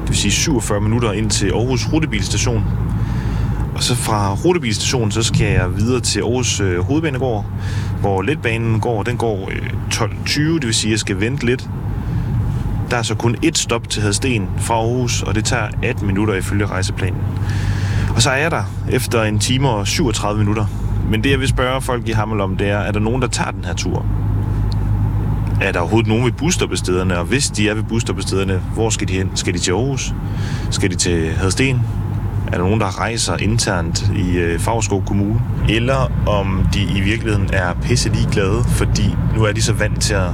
Det 0.01 0.07
vil 0.07 0.17
sige 0.17 0.31
47 0.31 0.81
minutter 0.81 1.11
ind 1.11 1.29
til 1.29 1.47
Aarhus 1.47 1.87
Rutebilstation. 1.93 2.63
Og 3.75 3.83
så 3.83 3.95
fra 3.95 4.33
Rutebilstationen, 4.33 5.11
så 5.11 5.23
skal 5.23 5.47
jeg 5.47 5.77
videre 5.77 5.99
til 5.99 6.19
Aarhus 6.19 6.59
øh, 6.59 6.79
Hovedbanegård, 6.79 7.45
hvor 8.01 8.21
letbanen 8.21 8.79
går. 8.79 9.03
Den 9.03 9.17
går 9.17 9.49
øh, 9.51 9.69
12.20, 9.93 10.41
det 10.41 10.65
vil 10.65 10.73
sige, 10.73 10.89
at 10.89 10.91
jeg 10.91 10.99
skal 10.99 11.19
vente 11.19 11.45
lidt. 11.45 11.69
Der 12.91 12.97
er 12.97 13.01
så 13.01 13.15
kun 13.15 13.35
et 13.41 13.57
stop 13.57 13.89
til 13.89 14.01
Hadsten 14.01 14.49
fra 14.57 14.73
Aarhus, 14.73 15.23
og 15.23 15.35
det 15.35 15.45
tager 15.45 15.67
18 15.83 16.07
minutter 16.07 16.33
ifølge 16.33 16.65
rejseplanen. 16.65 17.21
Og 18.15 18.21
så 18.21 18.29
er 18.29 18.37
jeg 18.37 18.51
der 18.51 18.63
efter 18.91 19.23
en 19.23 19.39
time 19.39 19.69
og 19.69 19.87
37 19.87 20.39
minutter. 20.39 20.65
Men 21.09 21.23
det, 21.23 21.29
jeg 21.31 21.39
vil 21.39 21.47
spørge 21.47 21.81
folk 21.81 22.07
i 22.07 22.11
Hammel 22.11 22.41
om, 22.41 22.57
det 22.57 22.69
er, 22.69 22.77
er 22.77 22.91
der 22.91 22.99
nogen, 22.99 23.21
der 23.21 23.27
tager 23.27 23.51
den 23.51 23.65
her 23.65 23.73
tur? 23.73 24.05
Er 25.61 25.71
der 25.71 25.79
overhovedet 25.79 26.07
nogen 26.07 26.25
ved 26.25 26.31
busstoppestederne? 26.31 27.17
Og 27.17 27.25
hvis 27.25 27.49
de 27.49 27.69
er 27.69 27.73
ved 27.73 27.83
busstoppestederne, 27.83 28.61
hvor 28.73 28.89
skal 28.89 29.07
de 29.07 29.13
hen? 29.13 29.31
Skal 29.35 29.53
de 29.53 29.59
til 29.59 29.71
Aarhus? 29.71 30.13
Skal 30.71 30.91
de 30.91 30.95
til 30.95 31.31
Hadsten? 31.31 31.81
Er 32.47 32.51
der 32.51 32.57
nogen, 32.57 32.79
der 32.79 32.99
rejser 32.99 33.37
internt 33.37 34.09
i 34.15 34.37
øh, 34.37 34.59
Kommune? 35.05 35.41
Eller 35.69 36.27
om 36.27 36.67
de 36.73 36.83
i 36.83 37.01
virkeligheden 37.01 37.49
er 37.53 37.73
pisse 37.73 38.09
ligeglade, 38.09 38.63
fordi 38.67 39.15
nu 39.35 39.43
er 39.43 39.51
de 39.51 39.61
så 39.61 39.73
vant 39.73 40.01
til 40.01 40.13
at 40.13 40.29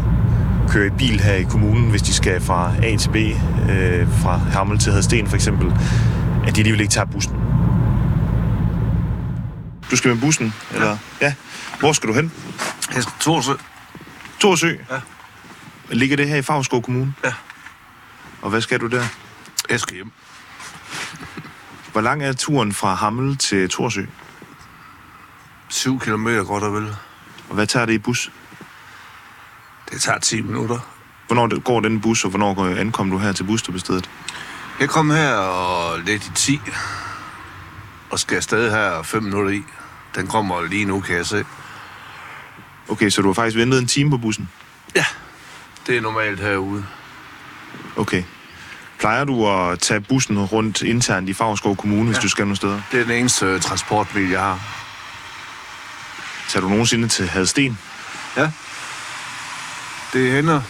køre 0.70 0.88
i 0.88 0.90
bil 0.90 1.20
her 1.20 1.34
i 1.34 1.44
kommunen, 1.44 1.90
hvis 1.90 2.02
de 2.02 2.14
skal 2.14 2.42
fra 2.42 2.74
A 2.84 2.96
til 2.96 3.10
B, 3.10 3.16
øh, 3.16 4.08
fra 4.22 4.38
Hammel 4.38 4.80
til 4.80 4.92
Hadsten 4.94 5.28
for 5.28 5.36
eksempel, 5.36 5.74
at 6.48 6.56
de 6.56 6.62
alligevel 6.62 6.82
ikke 6.82 6.92
tager 6.92 7.06
bussen. 7.06 7.36
Du 9.92 9.96
skal 9.96 10.12
med 10.12 10.22
bussen, 10.22 10.54
eller? 10.74 10.98
Ja. 11.22 11.34
Hvor 11.80 11.94
skal 11.94 12.10
du 12.10 12.14
hen? 12.14 12.32
Jeg 12.96 13.04
skal 13.04 13.14
Torsø. 13.20 13.52
Torsø? 14.40 14.68
Ja. 14.68 15.00
Ligger 15.92 16.18
det 16.18 16.30
her 16.30 16.36
i 16.36 16.42
Favrskov 16.42 16.82
Kommune? 16.82 17.14
Ja. 17.26 17.34
Og 18.42 18.50
hvad 18.50 18.62
skal 18.62 18.80
du 18.80 18.88
der? 18.88 19.04
Jeg 19.70 19.80
skal 19.80 19.96
hjem. 19.96 20.12
Hvor 21.92 22.02
lang 22.02 22.24
er 22.24 22.34
turen 22.34 22.74
fra 22.74 22.94
Hammel 22.94 23.38
til 23.38 23.70
Torsø? 23.70 24.06
7 25.70 26.00
kilometer 26.00 26.44
godt 26.44 26.64
og 26.64 26.74
vel. 26.74 26.96
Og 27.50 27.56
hvad 27.56 27.68
tager 27.68 27.86
det 27.86 27.94
i 27.94 27.98
bus? 27.98 28.32
Det 29.92 30.02
tager 30.02 30.20
10 30.20 30.42
minutter. 30.42 30.80
Hvornår 31.28 31.60
går 31.60 31.80
den 31.80 32.02
bus, 32.02 32.24
og 32.24 32.30
hvornår 32.30 32.66
ankommer 32.80 33.16
du 33.16 33.20
her 33.20 33.32
til 33.32 33.44
busstoppestedet? 33.44 34.10
Jeg 34.80 34.90
kom 34.90 35.10
her 35.10 35.34
og 35.34 36.00
lidt 36.00 36.26
i 36.28 36.32
10. 36.36 36.60
Og 38.10 38.20
skal 38.20 38.36
afsted 38.36 38.72
her 38.72 39.04
5 39.04 39.24
minutter 39.24 39.52
i. 39.52 39.64
Den 40.16 40.28
kommer 40.28 40.62
lige 40.62 40.86
nu, 40.86 41.02
kan 41.02 41.16
jeg 41.16 41.26
se. 41.26 41.46
Okay, 42.90 43.10
så 43.10 43.22
du 43.22 43.28
har 43.28 43.34
faktisk 43.34 43.58
ventet 43.58 43.80
en 43.80 43.88
time 43.88 44.10
på 44.10 44.18
bussen? 44.18 44.50
Ja, 44.96 45.06
det 45.88 45.98
er 45.98 46.02
normalt 46.02 46.40
herude. 46.40 46.86
Okay. 47.98 48.24
Plejer 49.00 49.24
du 49.24 49.48
at 49.50 49.80
tage 49.80 50.02
bussen 50.02 50.40
rundt 50.46 50.82
internt 50.82 51.30
i 51.30 51.34
Favrskov 51.34 51.76
Kommune, 51.76 52.06
hvis 52.06 52.18
Ja. 52.18 52.22
du 52.22 52.30
skal 52.30 52.44
nogle 52.46 52.56
steder? 52.56 52.82
Det 52.92 53.00
er 53.00 53.04
den 53.04 53.14
eneste 53.14 53.46
øh, 53.46 53.62
transportbil, 53.62 54.30
jeg 54.30 54.40
har. 54.42 54.60
Tager 56.50 56.62
du 56.64 56.70
nogensinde 56.70 57.08
til 57.08 57.28
Hadsten? 57.30 57.80
Ja. 58.38 58.52
Det 60.14 60.32
hænder. 60.32 60.62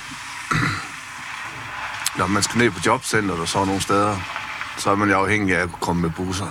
Når 2.18 2.28
man 2.28 2.44
skal 2.44 2.58
ned 2.58 2.72
på 2.72 2.80
jobcenteret 2.86 3.40
og 3.40 3.48
sådan 3.48 3.68
nogle 3.68 3.82
steder, 3.82 4.18
så 4.78 4.92
er 4.92 4.96
man 4.96 5.10
jo 5.10 5.16
afhængig 5.16 5.56
af 5.58 5.62
at 5.62 5.70
kunne 5.72 5.80
komme 5.82 6.02
med 6.02 6.10
busser. 6.10 6.46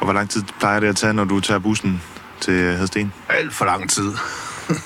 Og 0.00 0.04
hvor 0.04 0.12
lang 0.12 0.30
tid 0.30 0.42
plejer 0.60 0.80
det 0.80 0.86
at 0.88 0.96
tage, 0.96 1.12
når 1.12 1.24
du 1.24 1.40
tager 1.40 1.58
bussen 1.58 2.02
til 2.40 2.76
Hadsten? 2.76 3.12
Alt 3.28 3.54
for 3.54 3.64
lang 3.64 3.90
tid. 3.90 4.12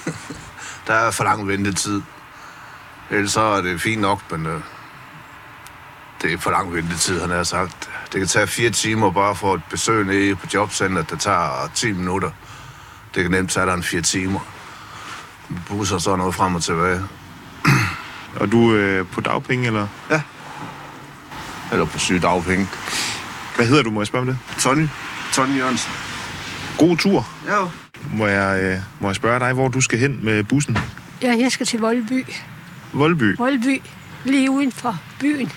der 0.86 0.94
er 0.94 1.10
for 1.10 1.24
lang 1.24 1.48
ventetid. 1.48 2.02
Ellers 3.10 3.32
så 3.32 3.40
er 3.40 3.60
det 3.62 3.80
fint 3.80 4.00
nok, 4.00 4.20
men 4.30 4.46
øh, 4.46 4.60
det 6.22 6.32
er 6.32 6.38
for 6.38 6.50
lang 6.50 6.74
ventetid, 6.74 7.20
han 7.20 7.30
har 7.30 7.42
sagt. 7.42 7.90
Det 8.12 8.20
kan 8.20 8.28
tage 8.28 8.46
fire 8.46 8.70
timer 8.70 9.10
bare 9.10 9.36
for 9.36 9.54
et 9.54 9.62
besøg 9.70 10.04
nede 10.06 10.36
på 10.36 10.46
jobcenteret, 10.54 11.10
der 11.10 11.16
tager 11.16 11.70
10 11.74 11.92
minutter. 11.92 12.30
Det 13.14 13.22
kan 13.22 13.30
nemt 13.30 13.50
tage 13.50 13.66
dig 13.66 13.74
en 13.74 13.82
fire 13.82 14.00
timer. 14.00 14.40
Busser 15.68 15.98
så 15.98 16.16
noget 16.16 16.34
frem 16.34 16.54
og 16.54 16.62
tilbage. 16.62 17.00
Og 18.40 18.52
du 18.52 18.74
er 18.74 19.00
øh, 19.00 19.06
på 19.06 19.20
dagpenge, 19.20 19.66
eller? 19.66 19.86
Eller 21.72 21.84
på 21.84 21.98
sygedagpenge. 21.98 22.68
Hvad 23.56 23.66
hedder 23.66 23.82
du, 23.82 23.90
må 23.90 24.00
jeg 24.00 24.06
spørge 24.06 24.20
om 24.20 24.26
det? 24.26 24.38
Tony. 24.58 24.88
Tony 25.32 25.58
Jørgensen. 25.58 25.92
God 26.78 26.96
tur. 26.96 27.28
Ja. 27.46 27.58
Må 28.14 28.26
jeg, 28.26 28.62
øh, 28.62 28.78
må 29.00 29.08
jeg 29.08 29.16
spørge 29.16 29.40
dig, 29.40 29.52
hvor 29.52 29.68
du 29.68 29.80
skal 29.80 29.98
hen 29.98 30.24
med 30.24 30.44
bussen? 30.44 30.78
Ja, 31.22 31.36
jeg 31.38 31.52
skal 31.52 31.66
til 31.66 31.80
Voldby. 31.80 32.26
Voldby. 32.92 33.36
Voldby, 33.36 33.82
lige 34.24 34.50
uden 34.50 34.72
for 34.72 34.98
byen. 35.20 35.52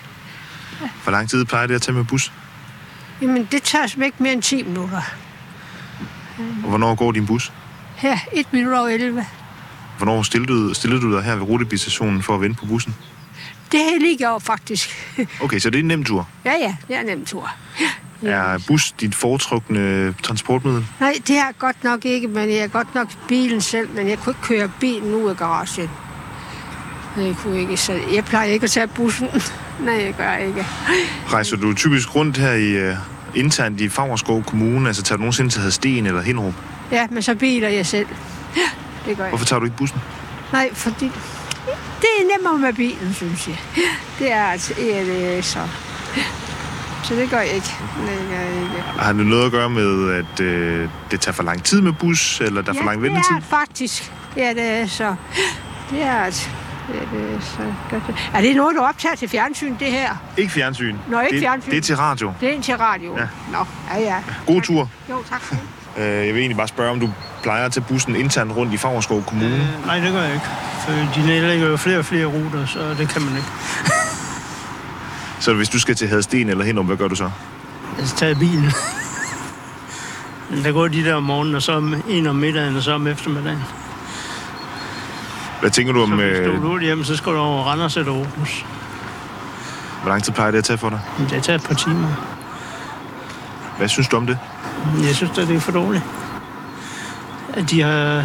Hvor 1.03 1.11
lang 1.11 1.29
tid 1.29 1.45
plejer 1.45 1.67
det 1.67 1.75
at 1.75 1.81
tage 1.81 1.95
med 1.95 2.03
bus? 2.03 2.31
Jamen, 3.21 3.47
det 3.51 3.63
tager 3.63 3.87
som 3.87 4.01
ikke 4.01 4.17
mere 4.23 4.33
end 4.33 4.41
10 4.41 4.63
minutter. 4.63 5.01
Og 6.37 6.69
hvornår 6.69 6.95
går 6.95 7.11
din 7.11 7.25
bus? 7.25 7.51
Her, 7.95 8.17
1 8.33 8.53
minut 8.53 8.73
over 8.73 8.87
11. 8.87 9.25
Hvornår 9.97 10.23
stillede 10.23 10.51
du, 10.53 10.73
stillede 10.73 11.01
du 11.01 11.15
dig 11.15 11.23
her 11.23 11.35
ved 11.35 11.43
rutebilstationen 11.43 12.23
for 12.23 12.35
at 12.35 12.41
vente 12.41 12.59
på 12.59 12.65
bussen? 12.65 12.95
Det 13.71 13.79
har 13.83 13.91
jeg 13.91 13.99
lige 13.99 14.17
gjort, 14.17 14.41
faktisk. 14.43 14.89
Okay, 15.43 15.59
så 15.59 15.69
det 15.69 15.75
er 15.75 15.79
en 15.79 15.87
nem 15.87 16.03
tur. 16.03 16.27
Ja, 16.45 16.53
ja, 16.61 16.75
det 16.87 16.95
er 16.95 16.99
en 16.99 17.05
nem 17.05 17.25
tur. 17.25 17.51
Er 18.21 18.59
bus 18.67 18.91
dit 18.91 19.15
foretrukne 19.15 20.13
transportmiddel? 20.23 20.85
Nej, 20.99 21.13
det 21.27 21.37
er 21.37 21.51
godt 21.59 21.83
nok 21.83 22.05
ikke, 22.05 22.27
men 22.27 22.49
jeg 22.49 22.57
er 22.57 22.67
godt 22.67 22.95
nok 22.95 23.07
bilen 23.27 23.61
selv, 23.61 23.89
men 23.89 24.09
jeg 24.09 24.19
kunne 24.19 24.31
ikke 24.31 24.41
køre 24.41 24.71
bilen 24.79 25.13
ud 25.13 25.29
af 25.29 25.37
garagen. 25.37 25.89
Jeg 27.17 27.35
kunne 27.35 27.59
ikke, 27.59 27.77
så 27.77 27.99
jeg 28.13 28.25
plejer 28.25 28.51
ikke 28.51 28.63
at 28.63 28.71
tage 28.71 28.87
bussen. 28.87 29.27
Nej, 29.79 29.93
jeg 29.93 30.13
gør 30.17 30.35
ikke. 30.35 30.65
Rejser 31.27 31.57
du 31.57 31.73
typisk 31.73 32.15
rundt 32.15 32.37
her 32.37 32.51
i 32.51 32.89
uh, 32.89 32.97
internt 33.35 33.81
i 33.81 33.89
Favrskov 33.89 34.43
Kommune? 34.43 34.87
Altså 34.87 35.03
tager 35.03 35.17
du 35.17 35.21
nogensinde 35.21 35.49
til 35.49 35.61
Hadsten 35.61 36.05
eller 36.05 36.21
Hinderup? 36.21 36.53
Ja, 36.91 37.07
men 37.11 37.23
så 37.23 37.35
biler 37.35 37.69
jeg 37.69 37.85
selv. 37.85 38.07
Ja, 38.55 38.61
det 39.05 39.17
gør 39.17 39.23
jeg. 39.23 39.29
Hvorfor 39.29 39.45
tager 39.45 39.59
du 39.59 39.65
ikke 39.65 39.77
bussen? 39.77 39.99
Nej, 40.53 40.69
fordi 40.73 41.11
det 42.01 42.09
er 42.19 42.37
nemmere 42.37 42.57
med 42.57 42.73
bilen, 42.73 43.13
synes 43.13 43.47
jeg. 43.47 43.57
Det 44.19 44.31
er 44.31 44.43
altså, 44.43 44.73
ja, 44.77 45.05
det 45.05 45.37
er 45.37 45.41
så. 45.41 45.67
Så 47.03 47.15
det 47.15 47.29
gør 47.29 47.39
jeg 47.39 47.53
ikke. 47.55 47.75
Det 48.07 48.27
gør 48.29 48.39
jeg 48.39 48.61
ikke. 48.61 48.81
Har 48.81 49.13
det 49.13 49.25
noget 49.25 49.45
at 49.45 49.51
gøre 49.51 49.69
med, 49.69 50.11
at 50.11 50.39
øh, 50.39 50.89
det 51.11 51.21
tager 51.21 51.33
for 51.33 51.43
lang 51.43 51.63
tid 51.63 51.81
med 51.81 51.93
bus, 51.93 52.41
eller 52.41 52.61
der 52.61 52.71
er 52.71 52.77
for 52.77 52.83
lang 52.83 53.01
ja, 53.01 53.07
ventetid? 53.07 53.35
det 53.35 53.43
er 53.43 53.47
faktisk. 53.49 54.11
Ja, 54.37 54.49
det 54.49 54.63
er 54.63 54.87
så. 54.87 55.15
Det 55.91 56.01
er 56.01 56.11
altså. 56.11 56.49
Det 56.87 57.35
er 57.35 57.39
så 57.39 57.73
godt. 57.89 58.03
Er 58.33 58.41
det 58.41 58.55
noget, 58.55 58.75
du 58.75 58.81
optager 58.81 59.15
til 59.15 59.29
fjernsyn, 59.29 59.75
det 59.79 59.87
her? 59.87 60.15
Ikke 60.37 60.51
fjernsyn. 60.51 60.97
Nå, 61.07 61.19
ikke 61.19 61.33
det, 61.33 61.41
fjernsyn. 61.41 61.71
Det 61.71 61.77
er 61.77 61.81
til 61.81 61.95
radio. 61.95 62.33
Det 62.41 62.49
er 62.49 62.53
en 62.53 62.61
til 62.61 62.77
radio. 62.77 63.17
Ja. 63.17 63.27
Nå, 63.51 63.65
ja, 63.93 63.99
ja. 63.99 64.15
God 64.47 64.61
tur. 64.61 64.89
Jo, 65.09 65.23
tak. 65.29 65.41
for 65.41 65.55
det. 65.55 66.03
Øh, 66.03 66.25
jeg 66.25 66.33
vil 66.33 66.39
egentlig 66.39 66.57
bare 66.57 66.67
spørge, 66.67 66.91
om 66.91 66.99
du 66.99 67.09
plejer 67.43 67.65
at 67.65 67.71
tage 67.71 67.85
bussen 67.87 68.15
internt 68.15 68.55
rundt 68.55 68.73
i 68.73 68.77
Favrskov 68.77 69.23
Kommune? 69.23 69.55
Øh, 69.55 69.85
nej, 69.85 69.99
det 69.99 70.11
gør 70.11 70.21
jeg 70.21 70.33
ikke. 70.33 70.45
For 70.79 70.91
de 70.91 71.27
nedlægger 71.27 71.67
jo 71.67 71.77
flere 71.77 71.97
og 71.97 72.05
flere 72.05 72.25
ruter, 72.25 72.65
så 72.65 72.93
det 72.97 73.09
kan 73.09 73.21
man 73.21 73.35
ikke. 73.35 73.47
Så 75.39 75.53
hvis 75.53 75.69
du 75.69 75.79
skal 75.79 75.95
til 75.95 76.07
Hadsten 76.07 76.49
eller 76.49 76.63
Hinderup, 76.65 76.85
hvad 76.85 76.97
gør 76.97 77.07
du 77.07 77.15
så? 77.15 77.29
Jeg 77.97 78.07
skal 78.07 78.17
tage 78.17 78.35
bilen. 78.35 78.71
Der 80.63 80.71
går 80.71 80.87
de 80.87 81.03
der 81.03 81.13
om 81.15 81.23
morgenen, 81.23 81.55
og 81.55 81.61
så 81.61 81.71
om 81.71 81.95
en 82.09 82.27
om 82.27 82.35
middagen, 82.35 82.75
og 82.75 82.83
så 82.83 82.91
om 82.91 83.07
eftermiddagen. 83.07 83.59
Hvad 85.61 85.69
tænker 85.71 85.93
du 85.93 85.99
Så 85.99 86.03
om, 86.03 86.09
hvis 86.19 86.37
du 86.37 86.43
øh, 86.43 86.55
er 86.55 86.59
hurtigt 86.59 86.87
hjem, 86.89 87.03
så 87.03 87.15
skal 87.15 87.31
du 87.31 87.37
over 87.37 87.63
Randers 87.63 87.97
eller 87.97 88.11
Aarhus. 88.13 88.65
hvor 90.01 90.09
lang 90.09 90.23
tid 90.23 90.33
plejer 90.33 90.51
det 90.51 90.57
at 90.57 90.63
tage 90.63 90.77
for 90.77 90.89
dig? 90.89 90.99
Det 91.29 91.43
tager 91.43 91.57
et 91.59 91.63
par 91.63 91.75
timer. 91.75 92.07
Hvad 93.77 93.87
synes 93.87 94.07
du 94.07 94.17
om 94.17 94.27
det? 94.27 94.37
Jeg 95.03 95.15
synes, 95.15 95.37
at 95.37 95.47
det 95.47 95.55
er 95.55 95.59
for 95.59 95.71
dårligt. 95.71 96.03
At 97.53 97.69
de 97.69 97.81
har 97.81 98.23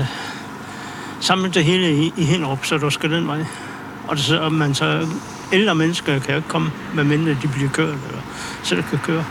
samlet 1.21 1.55
det 1.55 1.65
hele 1.65 1.93
i, 1.93 2.13
i 2.17 2.25
Hinderup, 2.25 2.65
så 2.65 2.79
du 2.79 2.91
skal 2.91 3.11
den 3.11 3.27
vej. 3.27 3.45
Og, 4.09 4.17
det, 4.17 4.25
så, 4.25 4.41
og 4.41 4.53
man 4.53 4.75
så 4.75 5.07
ældre 5.53 5.75
mennesker 5.75 6.19
kan 6.19 6.31
jo 6.31 6.37
ikke 6.37 6.49
komme, 6.49 6.71
medmindre 6.95 7.31
de 7.43 7.49
bliver 7.49 7.71
kørt, 7.71 7.89
eller 7.89 8.21
selv 8.63 8.83
kan 8.83 8.99
køre. 8.99 9.25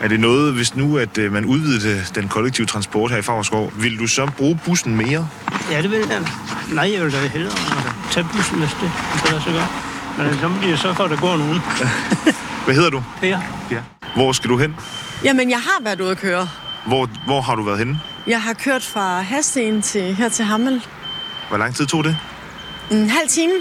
Er 0.00 0.08
det 0.08 0.20
noget, 0.20 0.54
hvis 0.54 0.76
nu 0.76 0.98
at 0.98 1.18
øh, 1.18 1.32
man 1.32 1.44
udvidede 1.44 2.04
den 2.14 2.28
kollektive 2.28 2.66
transport 2.66 3.10
her 3.10 3.18
i 3.18 3.22
Favrskov, 3.22 3.72
vil 3.76 3.98
du 3.98 4.06
så 4.06 4.30
bruge 4.36 4.58
bussen 4.64 4.96
mere? 4.96 5.28
Ja, 5.70 5.82
det 5.82 5.90
vil 5.90 5.98
jeg. 6.10 6.22
Nej, 6.72 6.92
jeg 6.92 7.04
vil 7.04 7.12
da 7.12 7.26
hellere 7.26 7.52
tage 8.10 8.26
bussen, 8.32 8.58
hvis 8.58 8.70
det 8.70 8.90
kan 9.22 9.30
lade 9.32 9.42
sig 9.42 9.52
gøre. 9.52 9.66
Men 10.18 10.38
så 10.40 10.48
må 10.48 10.62
de 10.62 10.70
jo 10.70 10.76
så 10.76 10.94
for, 10.94 11.04
at 11.04 11.10
der 11.10 11.16
går 11.16 11.36
nogen. 11.36 11.60
Hvad 12.64 12.74
hedder 12.74 12.90
du? 12.90 13.02
Per? 13.20 13.38
Ja. 13.70 13.78
Hvor 14.14 14.32
skal 14.32 14.50
du 14.50 14.58
hen? 14.58 14.76
Jamen, 15.24 15.50
jeg 15.50 15.58
har 15.60 15.82
været 15.84 16.00
ude 16.00 16.10
at 16.10 16.18
køre. 16.18 16.48
Hvor, 16.86 17.08
hvor 17.26 17.40
har 17.40 17.54
du 17.54 17.62
været 17.62 17.78
henne? 17.78 18.00
Jeg 18.26 18.42
har 18.42 18.52
kørt 18.54 18.82
fra 18.84 19.20
Hasten 19.20 19.82
til 19.82 20.14
her 20.14 20.28
til 20.28 20.44
Hammel. 20.44 20.84
Hvor 21.48 21.56
lang 21.58 21.74
tid 21.74 21.86
tog 21.86 22.04
det? 22.04 22.16
En 22.90 23.10
halv 23.10 23.28
time. 23.28 23.52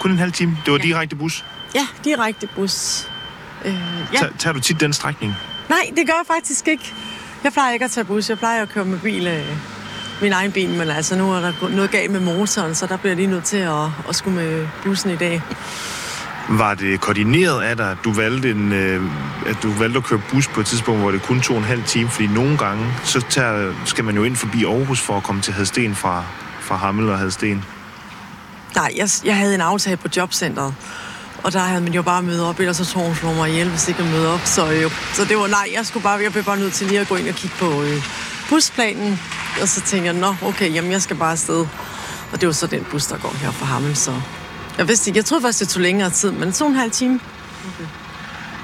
Kun 0.00 0.10
en 0.10 0.18
halv 0.18 0.32
time. 0.32 0.58
Det 0.64 0.72
var 0.72 0.78
direkte 0.78 1.16
bus. 1.16 1.44
Ja, 1.74 1.86
direkte 2.04 2.46
bus. 2.46 3.06
Øh, 3.64 3.74
ja. 4.12 4.18
Ta- 4.18 4.28
tager 4.38 4.54
du 4.54 4.60
tit 4.60 4.80
den 4.80 4.92
strækning? 4.92 5.34
Nej, 5.68 5.90
det 5.96 6.06
gør 6.06 6.12
jeg 6.12 6.36
faktisk 6.36 6.68
ikke. 6.68 6.92
Jeg 7.44 7.52
plejer 7.52 7.72
ikke 7.72 7.84
at 7.84 7.90
tage 7.90 8.04
bus. 8.04 8.28
Jeg 8.30 8.38
plejer 8.38 8.62
at 8.62 8.68
køre 8.68 8.84
med 8.84 8.98
bil. 8.98 9.26
Øh, 9.26 9.44
min 10.22 10.32
egen 10.32 10.52
bil, 10.52 10.70
men 10.70 10.90
altså 10.90 11.16
nu 11.16 11.32
er 11.32 11.40
der 11.40 11.52
noget 11.68 11.90
galt 11.90 12.10
med 12.10 12.20
motoren, 12.20 12.74
så 12.74 12.86
der 12.86 12.96
bliver 12.96 13.10
jeg 13.10 13.16
lige 13.16 13.30
nødt 13.30 13.44
til 13.44 13.56
at, 13.56 13.86
at 14.08 14.16
skulle 14.16 14.36
med 14.36 14.66
bussen 14.84 15.10
i 15.10 15.16
dag. 15.16 15.42
Var 16.48 16.74
det 16.74 17.00
koordineret 17.00 17.62
af 17.62 17.76
dig, 17.76 17.90
at 17.90 17.96
du 18.04 18.12
valgte, 18.12 18.50
en, 18.50 18.72
øh, 18.72 19.02
at 19.46 19.56
du 19.62 19.72
valgte 19.72 19.98
at 19.98 20.04
køre 20.04 20.20
bus 20.30 20.48
på 20.48 20.60
et 20.60 20.66
tidspunkt, 20.66 21.00
hvor 21.00 21.10
det 21.10 21.22
kun 21.22 21.40
tog 21.40 21.58
en 21.58 21.64
halv 21.64 21.84
time? 21.84 22.08
Fordi 22.08 22.26
nogle 22.26 22.58
gange, 22.58 22.86
så 23.04 23.20
tager, 23.28 23.72
skal 23.84 24.04
man 24.04 24.14
jo 24.14 24.24
ind 24.24 24.36
forbi 24.36 24.64
Aarhus 24.64 25.00
for 25.00 25.16
at 25.16 25.22
komme 25.22 25.42
til 25.42 25.52
Hadsten 25.52 25.94
fra, 25.94 26.24
fra 26.60 26.76
Hammel 26.76 27.08
og 27.08 27.18
Hadsten. 27.18 27.64
Nej, 28.74 28.92
jeg, 28.96 29.08
jeg 29.24 29.36
havde 29.36 29.54
en 29.54 29.60
aftale 29.60 29.96
på 29.96 30.08
jobcentret, 30.16 30.74
og 31.42 31.52
der 31.52 31.58
havde 31.58 31.80
man 31.80 31.92
jo 31.92 32.02
bare 32.02 32.22
møde 32.22 32.48
op, 32.48 32.60
ellers 32.60 32.76
så 32.76 32.84
tog 32.84 33.02
hun 33.02 33.14
slå 33.14 33.32
mig 33.32 33.50
ihjel, 33.50 33.68
hvis 33.68 33.88
ikke 33.88 34.02
jeg 34.02 34.10
møde 34.10 34.34
op. 34.34 34.40
Så, 34.44 34.66
jo, 34.66 34.90
så 35.12 35.24
det 35.24 35.36
var 35.36 35.46
nej, 35.46 35.68
jeg, 35.76 35.86
skulle 35.86 36.02
bare, 36.02 36.20
jeg 36.22 36.32
blev 36.32 36.44
bare 36.44 36.58
nødt 36.58 36.72
til 36.72 36.86
lige 36.86 37.00
at 37.00 37.08
gå 37.08 37.16
ind 37.16 37.28
og 37.28 37.34
kigge 37.34 37.56
på 37.58 37.82
øh, 37.82 38.02
busplanen, 38.48 39.20
og 39.62 39.68
så 39.68 39.80
tænkte 39.80 40.06
jeg, 40.06 40.14
nå, 40.14 40.34
okay, 40.42 40.74
jamen 40.74 40.90
jeg 40.92 41.02
skal 41.02 41.16
bare 41.16 41.32
afsted. 41.32 41.66
Og 42.32 42.40
det 42.40 42.46
var 42.46 42.52
så 42.52 42.66
den 42.66 42.84
bus, 42.90 43.06
der 43.06 43.18
går 43.18 43.34
her 43.40 43.50
fra 43.50 43.66
Hammel, 43.66 43.96
så... 43.96 44.20
Jeg 44.78 44.88
vidste 44.88 45.10
ikke, 45.10 45.18
jeg 45.18 45.24
troede 45.24 45.42
faktisk, 45.42 45.60
det 45.60 45.68
tog 45.68 45.82
længere 45.82 46.10
tid, 46.10 46.30
men 46.30 46.52
to 46.52 46.64
og 46.64 46.70
en 46.70 46.76
halv 46.76 46.90
time. 46.90 47.20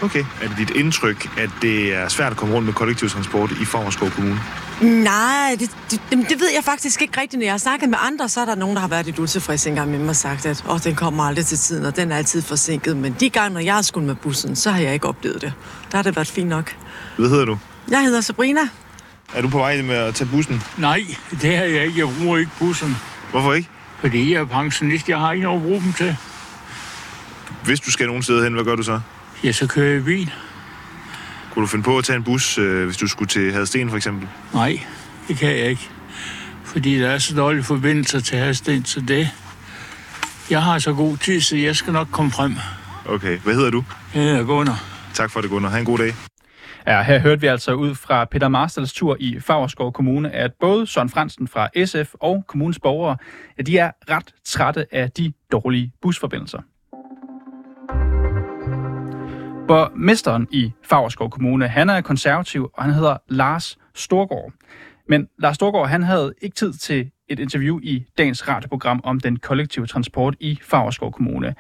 Okay. 0.03 0.25
Er 0.43 0.49
det 0.49 0.59
dit 0.59 0.71
indtryk, 0.71 1.39
at 1.39 1.51
det 1.63 1.95
er 1.95 2.09
svært 2.09 2.33
at 2.33 2.39
komme 2.39 2.55
rundt 2.55 2.67
med 2.67 2.75
kollektiv 2.75 3.09
transport 3.09 3.51
i 3.51 3.65
Favrskov 3.65 4.11
Kommune? 4.11 4.41
Nej, 4.81 5.57
det, 5.61 5.71
det, 5.91 6.01
det, 6.11 6.27
det 6.29 6.41
ved 6.41 6.49
jeg 6.55 6.65
faktisk 6.65 7.03
ikke 7.03 7.21
rigtigt. 7.21 7.39
Når 7.39 7.45
jeg 7.45 7.53
har 7.53 7.59
snakket 7.59 7.89
med 7.89 7.99
andre, 8.01 8.29
så 8.29 8.41
er 8.41 8.45
der 8.45 8.55
nogen, 8.55 8.77
der 8.77 8.81
har 8.81 8.89
været 8.89 9.07
lidt 9.07 9.19
utilfredse 9.19 9.69
engang 9.69 9.91
med 9.91 9.99
mig 9.99 10.09
og 10.09 10.17
sagt, 10.17 10.47
at 10.47 10.65
oh, 10.69 10.81
den 10.85 10.95
kommer 10.95 11.25
aldrig 11.25 11.47
til 11.47 11.59
tiden, 11.59 11.85
og 11.85 11.97
den 11.97 12.13
er 12.13 12.17
altid 12.17 12.43
forsinket. 12.43 12.97
Men 12.97 13.17
de 13.21 13.31
gange, 13.31 13.55
når 13.55 13.61
jeg 13.61 13.75
har 13.75 13.83
skulle 13.83 14.07
med 14.07 14.15
bussen, 14.15 14.57
så 14.57 14.71
har 14.71 14.81
jeg 14.81 14.95
ikke 14.95 15.09
oplevet 15.09 15.41
det. 15.41 15.53
Der 15.91 15.97
har 15.99 16.03
det 16.03 16.17
været 16.17 16.29
fint 16.29 16.49
nok. 16.49 16.77
Hvad 17.19 17.29
hedder 17.29 17.45
du? 17.45 17.59
Jeg 17.91 18.03
hedder 18.03 18.21
Sabrina. 18.21 18.61
Er 19.35 19.43
du 19.43 19.49
på 19.49 19.59
vej 19.59 19.83
med 19.83 19.95
at 19.95 20.15
tage 20.15 20.29
bussen? 20.31 20.63
Nej, 20.77 21.05
det 21.31 21.57
har 21.57 21.65
jeg 21.65 21.85
ikke. 21.87 21.99
Jeg 21.99 22.09
bruger 22.23 22.39
ikke 22.39 22.51
bussen, 22.59 22.97
Hvorfor 23.31 23.53
ikke? 23.53 23.69
fordi 24.01 24.33
jeg 24.33 24.41
er 24.41 24.45
pensionist. 24.45 25.09
Jeg 25.09 25.19
har 25.19 25.33
ikke 25.33 25.45
noget 25.45 25.57
at 25.57 25.63
bruge 25.63 25.81
dem 25.81 25.93
til. 25.93 26.17
Hvis 27.65 27.81
du 27.81 27.91
skal 27.91 28.07
nogen 28.07 28.23
sted 28.23 28.45
hen, 28.45 28.53
hvad 28.53 28.65
gør 28.65 28.77
du 28.77 28.83
så? 28.83 29.01
Jeg 29.45 29.55
så 29.55 29.67
kører 29.67 29.97
i 29.99 30.01
bil. 30.03 30.33
Kunne 31.55 31.63
du 31.63 31.67
finde 31.67 31.85
på 31.85 31.99
at 31.99 32.05
tage 32.05 32.17
en 32.17 32.23
bus, 32.25 32.59
øh, 32.59 32.85
hvis 32.85 32.97
du 32.97 33.07
skulle 33.07 33.29
til 33.29 33.53
Hadsten 33.53 33.91
for 33.91 33.97
eksempel? 33.97 34.29
Nej, 34.55 34.81
det 35.29 35.39
kan 35.39 35.49
jeg 35.49 35.67
ikke. 35.71 35.89
Fordi 36.65 36.99
der 37.01 37.09
er 37.11 37.19
så 37.19 37.35
dårlige 37.35 37.63
forbindelser 37.63 38.21
til 38.21 38.39
Hadsten, 38.39 38.85
så 38.85 39.01
det... 39.01 39.31
Jeg 40.51 40.63
har 40.63 40.79
så 40.79 40.93
god 40.93 41.17
tid, 41.17 41.41
så 41.41 41.57
jeg 41.57 41.77
skal 41.77 41.93
nok 41.93 42.09
komme 42.11 42.31
frem. 42.31 42.57
Okay. 43.09 43.39
Hvad 43.39 43.55
hedder 43.55 43.71
du? 43.71 43.85
Jeg 44.15 44.23
hedder 44.23 44.45
Gunnar. 44.45 44.85
Tak 45.15 45.31
for 45.31 45.41
det, 45.41 45.51
Gunnar. 45.51 45.69
Ha' 45.71 45.79
en 45.79 45.85
god 45.85 45.99
dag. 45.99 46.15
Ja, 46.87 47.03
her 47.03 47.19
hørte 47.19 47.41
vi 47.41 47.47
altså 47.47 47.73
ud 47.73 47.95
fra 47.95 48.25
Peter 48.25 48.49
Marstals 48.49 48.93
tur 48.93 49.17
i 49.21 49.41
Favrskov 49.41 49.93
Kommune, 49.93 50.31
at 50.31 50.53
både 50.61 50.87
Søren 50.87 51.09
Fransen 51.09 51.49
fra 51.49 51.69
SF 51.85 52.15
og 52.15 52.45
kommunens 52.47 52.79
borgere, 52.79 53.17
at 53.59 53.67
de 53.67 53.79
er 53.79 53.91
ret 54.11 54.35
trætte 54.45 54.87
af 54.95 55.11
de 55.11 55.33
dårlige 55.53 55.93
busforbindelser. 56.03 56.59
Borgmesteren 59.69 60.49
i 60.51 60.73
Favrskov 60.85 61.31
Kommune, 61.31 61.69
han 61.69 61.91
er 61.91 62.01
konservativ, 62.01 62.71
og 62.75 62.85
han 62.85 62.95
hedder 62.95 63.17
Lars 63.29 63.79
Storgård. 63.95 64.53
Men 65.09 65.29
Lars 65.39 65.55
Storgård, 65.55 65.89
han 65.89 66.03
havde 66.03 66.35
ikke 66.43 66.55
tid 66.55 66.73
til 66.73 67.11
et 67.31 67.39
interview 67.39 67.81
i 67.83 68.05
dagens 68.19 68.49
radioprogram 68.49 69.01
om 69.05 69.21
den 69.21 69.37
kollektive 69.37 69.87
transport 69.87 70.37
i 70.41 70.59
Fagerskov 70.63 71.13
Kommune. 71.13 71.55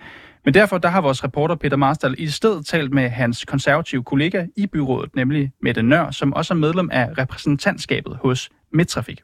Men 0.44 0.54
derfor 0.54 0.78
der 0.78 0.88
har 0.88 1.00
vores 1.00 1.24
reporter 1.24 1.54
Peter 1.54 1.76
Marstal 1.76 2.14
i 2.18 2.26
stedet 2.26 2.66
talt 2.66 2.92
med 2.92 3.08
hans 3.08 3.44
konservative 3.44 4.04
kollega 4.04 4.46
i 4.56 4.66
byrådet, 4.66 5.16
nemlig 5.16 5.52
Mette 5.62 5.82
Nør, 5.82 6.10
som 6.10 6.32
også 6.32 6.54
er 6.54 6.58
medlem 6.58 6.88
af 6.92 7.18
repræsentantskabet 7.18 8.18
hos 8.22 8.50
Midtrafik. 8.72 9.20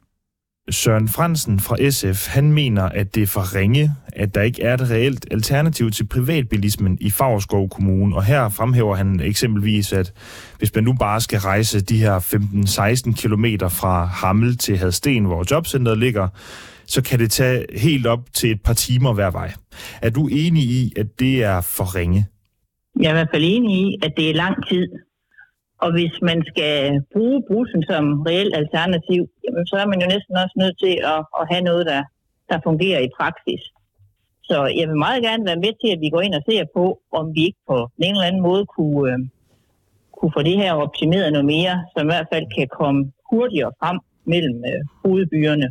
Søren 0.71 1.07
Fransen 1.07 1.59
fra 1.59 1.89
SF, 1.89 2.27
han 2.27 2.51
mener, 2.51 2.83
at 2.83 3.15
det 3.15 3.23
er 3.23 3.27
for 3.27 3.55
ringe, 3.55 3.91
at 4.07 4.35
der 4.35 4.41
ikke 4.41 4.63
er 4.63 4.73
et 4.73 4.89
reelt 4.89 5.25
alternativ 5.31 5.91
til 5.91 6.07
privatbilismen 6.07 6.97
i 7.01 7.09
Favreskov 7.09 7.69
Kommune. 7.69 8.15
Og 8.15 8.23
her 8.23 8.49
fremhæver 8.49 8.95
han 8.95 9.19
eksempelvis, 9.19 9.93
at 9.93 10.13
hvis 10.57 10.75
man 10.75 10.83
nu 10.83 10.93
bare 10.93 11.21
skal 11.21 11.39
rejse 11.39 11.81
de 11.81 11.97
her 11.97 12.19
15-16 12.19 13.21
km 13.21 13.45
fra 13.69 14.05
Hammel 14.05 14.57
til 14.57 14.77
Hadsten, 14.77 15.25
hvor 15.25 15.45
jobcentret 15.51 15.97
ligger, 15.97 16.27
så 16.85 17.01
kan 17.03 17.19
det 17.19 17.31
tage 17.31 17.65
helt 17.75 18.07
op 18.07 18.19
til 18.33 18.51
et 18.51 18.61
par 18.61 18.73
timer 18.73 19.13
hver 19.13 19.31
vej. 19.31 19.53
Er 20.01 20.09
du 20.09 20.27
enig 20.27 20.63
i, 20.63 20.93
at 20.97 21.19
det 21.19 21.43
er 21.43 21.61
for 21.61 21.95
ringe? 21.95 22.25
Jeg 22.99 23.05
er 23.05 23.09
i 23.09 23.13
hvert 23.13 23.29
fald 23.33 23.43
enig 23.45 23.79
i, 23.79 23.97
at 24.03 24.13
det 24.17 24.29
er 24.29 24.33
lang 24.33 24.55
tid 24.69 24.87
og 25.83 25.89
hvis 25.95 26.15
man 26.29 26.39
skal 26.51 26.73
bruge 27.13 27.39
bussen 27.49 27.83
som 27.91 28.03
reelt 28.29 28.55
alternativ, 28.61 29.21
jamen, 29.43 29.65
så 29.69 29.75
er 29.83 29.87
man 29.91 30.01
jo 30.01 30.07
næsten 30.13 30.35
også 30.43 30.55
nødt 30.63 30.77
til 30.83 30.95
at, 31.13 31.21
at 31.39 31.43
have 31.51 31.63
noget, 31.69 31.85
der, 31.91 32.01
der 32.49 32.65
fungerer 32.67 32.99
i 33.03 33.13
praksis. 33.19 33.63
Så 34.49 34.57
jeg 34.79 34.85
vil 34.89 35.03
meget 35.05 35.23
gerne 35.27 35.45
være 35.49 35.63
med 35.65 35.73
til, 35.81 35.89
at 35.95 36.01
vi 36.03 36.09
går 36.09 36.21
ind 36.21 36.35
og 36.39 36.43
ser 36.49 36.63
på, 36.77 36.85
om 37.19 37.25
vi 37.35 37.41
ikke 37.47 37.61
på 37.69 37.77
en 38.07 38.15
eller 38.15 38.29
anden 38.29 38.41
måde 38.49 38.65
kunne, 38.75 39.11
øh, 39.11 39.19
kunne 40.17 40.33
få 40.37 40.41
det 40.49 40.57
her 40.61 40.73
optimeret 40.73 41.33
noget 41.35 41.49
mere, 41.55 41.75
som 41.93 42.01
i 42.07 42.11
hvert 42.11 42.27
fald 42.33 42.45
kan 42.57 42.67
komme 42.79 42.99
hurtigere 43.29 43.71
frem 43.81 43.97
mellem 44.25 44.57
øh, 44.71 44.81
hovedbyerne. 45.03 45.67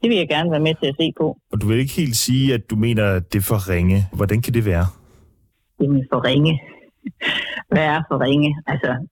Det 0.00 0.10
vil 0.10 0.18
jeg 0.18 0.28
gerne 0.28 0.50
være 0.50 0.66
med 0.68 0.74
til 0.80 0.86
at 0.92 0.96
se 1.00 1.12
på. 1.20 1.26
Og 1.52 1.60
du 1.60 1.66
vil 1.66 1.78
ikke 1.78 1.96
helt 2.02 2.16
sige, 2.16 2.54
at 2.54 2.70
du 2.70 2.76
mener, 2.76 3.04
at 3.16 3.32
det 3.32 3.38
er 3.38 3.42
for 3.42 3.70
ringe. 3.70 3.98
Hvordan 4.12 4.42
kan 4.42 4.54
det 4.54 4.66
være? 4.66 4.86
Jamen 5.80 6.06
for 6.12 6.24
ringe. 6.24 6.60
Hvad 7.72 7.84
er 7.94 8.02
for 8.08 8.20
ringe? 8.20 8.56
Altså, 8.66 9.06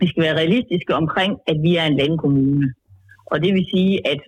vi 0.00 0.08
skal 0.08 0.22
være 0.22 0.36
realistiske 0.36 0.94
omkring, 0.94 1.38
at 1.46 1.56
vi 1.62 1.76
er 1.76 1.84
en 1.84 1.96
landkommune. 1.96 2.74
Og 3.26 3.42
det 3.42 3.54
vil 3.54 3.66
sige, 3.74 4.06
at 4.12 4.20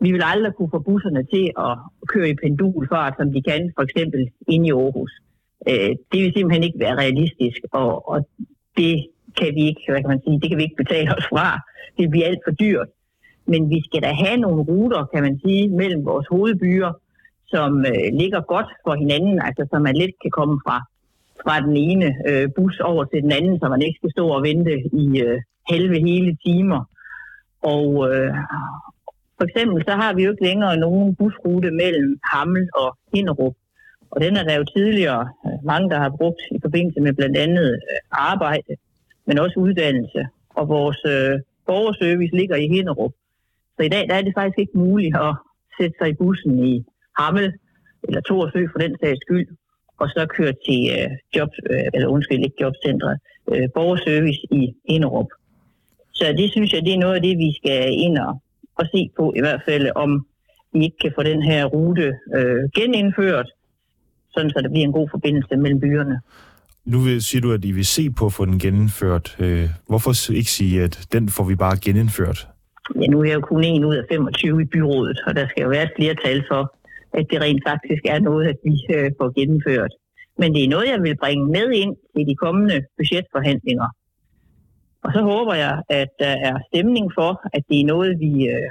vi 0.00 0.12
vil 0.12 0.22
aldrig 0.24 0.54
kunne 0.54 0.70
få 0.70 0.78
busserne 0.78 1.22
til 1.32 1.52
at 1.58 1.78
køre 2.06 2.28
i 2.28 2.34
pendulfart, 2.34 3.14
som 3.18 3.32
de 3.32 3.42
kan 3.42 3.72
for 3.76 3.82
eksempel 3.82 4.30
inde 4.48 4.66
i 4.66 4.72
Aarhus. 4.72 5.12
Øh, 5.68 5.90
det 6.12 6.18
vil 6.22 6.32
simpelthen 6.32 6.62
ikke 6.62 6.78
være 6.78 6.96
realistisk, 6.96 7.60
og, 7.72 8.08
og 8.08 8.28
det 8.76 9.06
kan 9.38 9.54
vi 9.54 9.62
ikke, 9.70 9.82
hvad 9.88 10.00
kan 10.00 10.08
man 10.14 10.22
sige, 10.24 10.40
det 10.40 10.48
kan 10.48 10.58
vi 10.58 10.62
ikke 10.62 10.82
betale 10.84 11.10
os 11.18 11.26
fra. 11.32 11.60
Det 11.98 12.10
bliver 12.10 12.26
alt 12.26 12.44
for 12.46 12.54
dyrt. 12.54 12.88
Men 13.46 13.70
vi 13.70 13.82
skal 13.84 14.02
da 14.02 14.12
have 14.12 14.36
nogle 14.36 14.62
ruter, 14.62 15.04
kan 15.14 15.22
man 15.22 15.40
sige, 15.44 15.68
mellem 15.68 16.04
vores 16.04 16.26
hovedbyer, 16.30 16.92
som 17.46 17.86
øh, 17.90 18.08
ligger 18.20 18.40
godt 18.40 18.70
for 18.84 18.94
hinanden, 18.94 19.40
altså 19.42 19.66
som 19.70 19.82
man 19.82 19.96
let 19.96 20.14
kan 20.22 20.30
komme 20.30 20.60
fra, 20.66 20.76
fra 21.46 21.60
den 21.60 21.76
ene 21.76 22.08
øh, 22.28 22.48
bus 22.56 22.80
over 22.80 23.04
til 23.04 23.22
den 23.22 23.32
anden, 23.32 23.58
så 23.58 23.68
man 23.68 23.82
ikke 23.82 23.98
skal 23.98 24.10
stå 24.10 24.28
og 24.28 24.42
vente 24.42 24.74
i 25.02 25.06
øh, 25.26 25.38
halve 25.70 25.98
hele 26.08 26.36
timer. 26.46 26.80
Og 27.74 27.88
øh, 28.08 28.34
for 29.36 29.44
eksempel 29.48 29.84
så 29.88 29.94
har 30.02 30.12
vi 30.14 30.24
jo 30.24 30.30
ikke 30.30 30.48
længere 30.50 30.76
nogen 30.76 31.14
busrute 31.16 31.70
mellem 31.70 32.18
Hammel 32.32 32.68
og 32.74 32.98
Hinderup. 33.14 33.54
Og 34.10 34.20
den 34.20 34.36
er 34.36 34.44
der 34.44 34.54
jo 34.56 34.64
tidligere 34.64 35.28
øh, 35.46 35.58
mange, 35.64 35.90
der 35.90 35.98
har 35.98 36.12
brugt 36.18 36.42
i 36.56 36.58
forbindelse 36.62 37.00
med 37.00 37.12
blandt 37.12 37.36
andet 37.36 37.68
øh, 37.90 38.00
arbejde, 38.10 38.72
men 39.26 39.38
også 39.38 39.56
uddannelse. 39.60 40.26
Og 40.58 40.68
vores 40.68 41.00
øh, 41.14 41.40
borgerservice 41.66 42.36
ligger 42.36 42.56
i 42.56 42.68
Hinderup. 42.68 43.12
Så 43.76 43.82
i 43.82 43.88
dag 43.88 44.08
der 44.08 44.14
er 44.14 44.22
det 44.22 44.34
faktisk 44.38 44.58
ikke 44.58 44.78
muligt 44.78 45.16
at 45.16 45.34
sætte 45.80 45.96
sig 46.00 46.08
i 46.10 46.18
bussen 46.20 46.64
i 46.64 46.84
Hammel 47.18 47.52
eller 48.08 48.20
Torsø 48.20 48.66
for 48.72 48.78
den 48.78 48.96
sags 49.00 49.20
skyld, 49.20 49.48
og 50.00 50.08
så 50.08 50.26
køre 50.36 50.52
til 50.66 50.80
øh, 50.96 51.10
job, 51.36 51.50
øh, 51.70 51.86
eller 51.94 52.08
undskyld, 52.08 52.44
ikke 52.44 52.60
jobcentret, 52.60 53.18
øh, 53.52 53.68
borgerservice 53.74 54.40
i 54.50 54.74
Hinderup. 54.88 55.30
Så 56.12 56.34
det 56.38 56.50
synes 56.50 56.72
jeg, 56.72 56.82
det 56.82 56.94
er 56.94 56.98
noget 56.98 57.14
af 57.14 57.22
det, 57.22 57.38
vi 57.38 57.50
skal 57.56 57.92
ind 57.92 58.18
og, 58.18 58.42
og 58.78 58.86
se 58.94 59.10
på, 59.16 59.34
i 59.36 59.40
hvert 59.40 59.62
fald 59.68 59.90
om 59.94 60.26
vi 60.72 60.84
ikke 60.84 60.98
kan 61.00 61.12
få 61.14 61.22
den 61.22 61.42
her 61.42 61.64
rute 61.64 62.12
øh, 62.34 62.62
genindført, 62.74 63.48
sådan 64.30 64.50
så 64.50 64.60
der 64.62 64.68
bliver 64.68 64.86
en 64.86 64.92
god 64.92 65.08
forbindelse 65.10 65.56
mellem 65.56 65.80
byerne. 65.80 66.20
Nu 66.84 66.98
vil, 67.00 67.22
siger 67.22 67.40
du, 67.40 67.52
at 67.52 67.64
I 67.64 67.72
vil 67.72 67.86
se 67.86 68.10
på 68.10 68.26
at 68.26 68.32
få 68.32 68.44
den 68.44 68.58
genindført. 68.58 69.36
Øh, 69.38 69.68
hvorfor 69.88 70.32
ikke 70.32 70.50
sige, 70.50 70.82
at 70.82 71.06
den 71.12 71.28
får 71.28 71.44
vi 71.44 71.54
bare 71.54 71.76
genindført? 71.84 72.48
Ja, 73.00 73.06
nu 73.06 73.20
er 73.20 73.24
jeg 73.24 73.34
jo 73.34 73.40
kun 73.40 73.64
en 73.64 73.84
ud 73.84 73.96
af 73.96 74.04
25 74.10 74.62
i 74.62 74.64
byrådet, 74.64 75.18
og 75.26 75.36
der 75.36 75.48
skal 75.48 75.62
jo 75.62 75.68
være 75.68 75.82
et 75.82 75.90
flertal 75.96 76.44
for, 76.50 76.75
at 77.18 77.26
det 77.30 77.40
rent 77.40 77.62
faktisk 77.68 78.02
er 78.14 78.18
noget, 78.18 78.46
at 78.52 78.58
vi 78.64 78.74
øh, 78.96 79.10
får 79.18 79.28
gennemført. 79.40 79.92
Men 80.38 80.54
det 80.54 80.64
er 80.64 80.68
noget, 80.68 80.88
jeg 80.94 81.02
vil 81.02 81.16
bringe 81.16 81.46
med 81.56 81.68
ind 81.82 81.96
til 82.12 82.26
de 82.28 82.34
kommende 82.34 82.76
budgetforhandlinger. 82.96 83.88
Og 85.04 85.12
så 85.12 85.20
håber 85.22 85.54
jeg, 85.54 85.82
at 85.88 86.08
der 86.18 86.34
er 86.48 86.56
stemning 86.70 87.06
for, 87.18 87.32
at 87.56 87.62
det 87.68 87.80
er 87.80 87.90
noget, 87.94 88.20
vi 88.20 88.32
øh, 88.54 88.70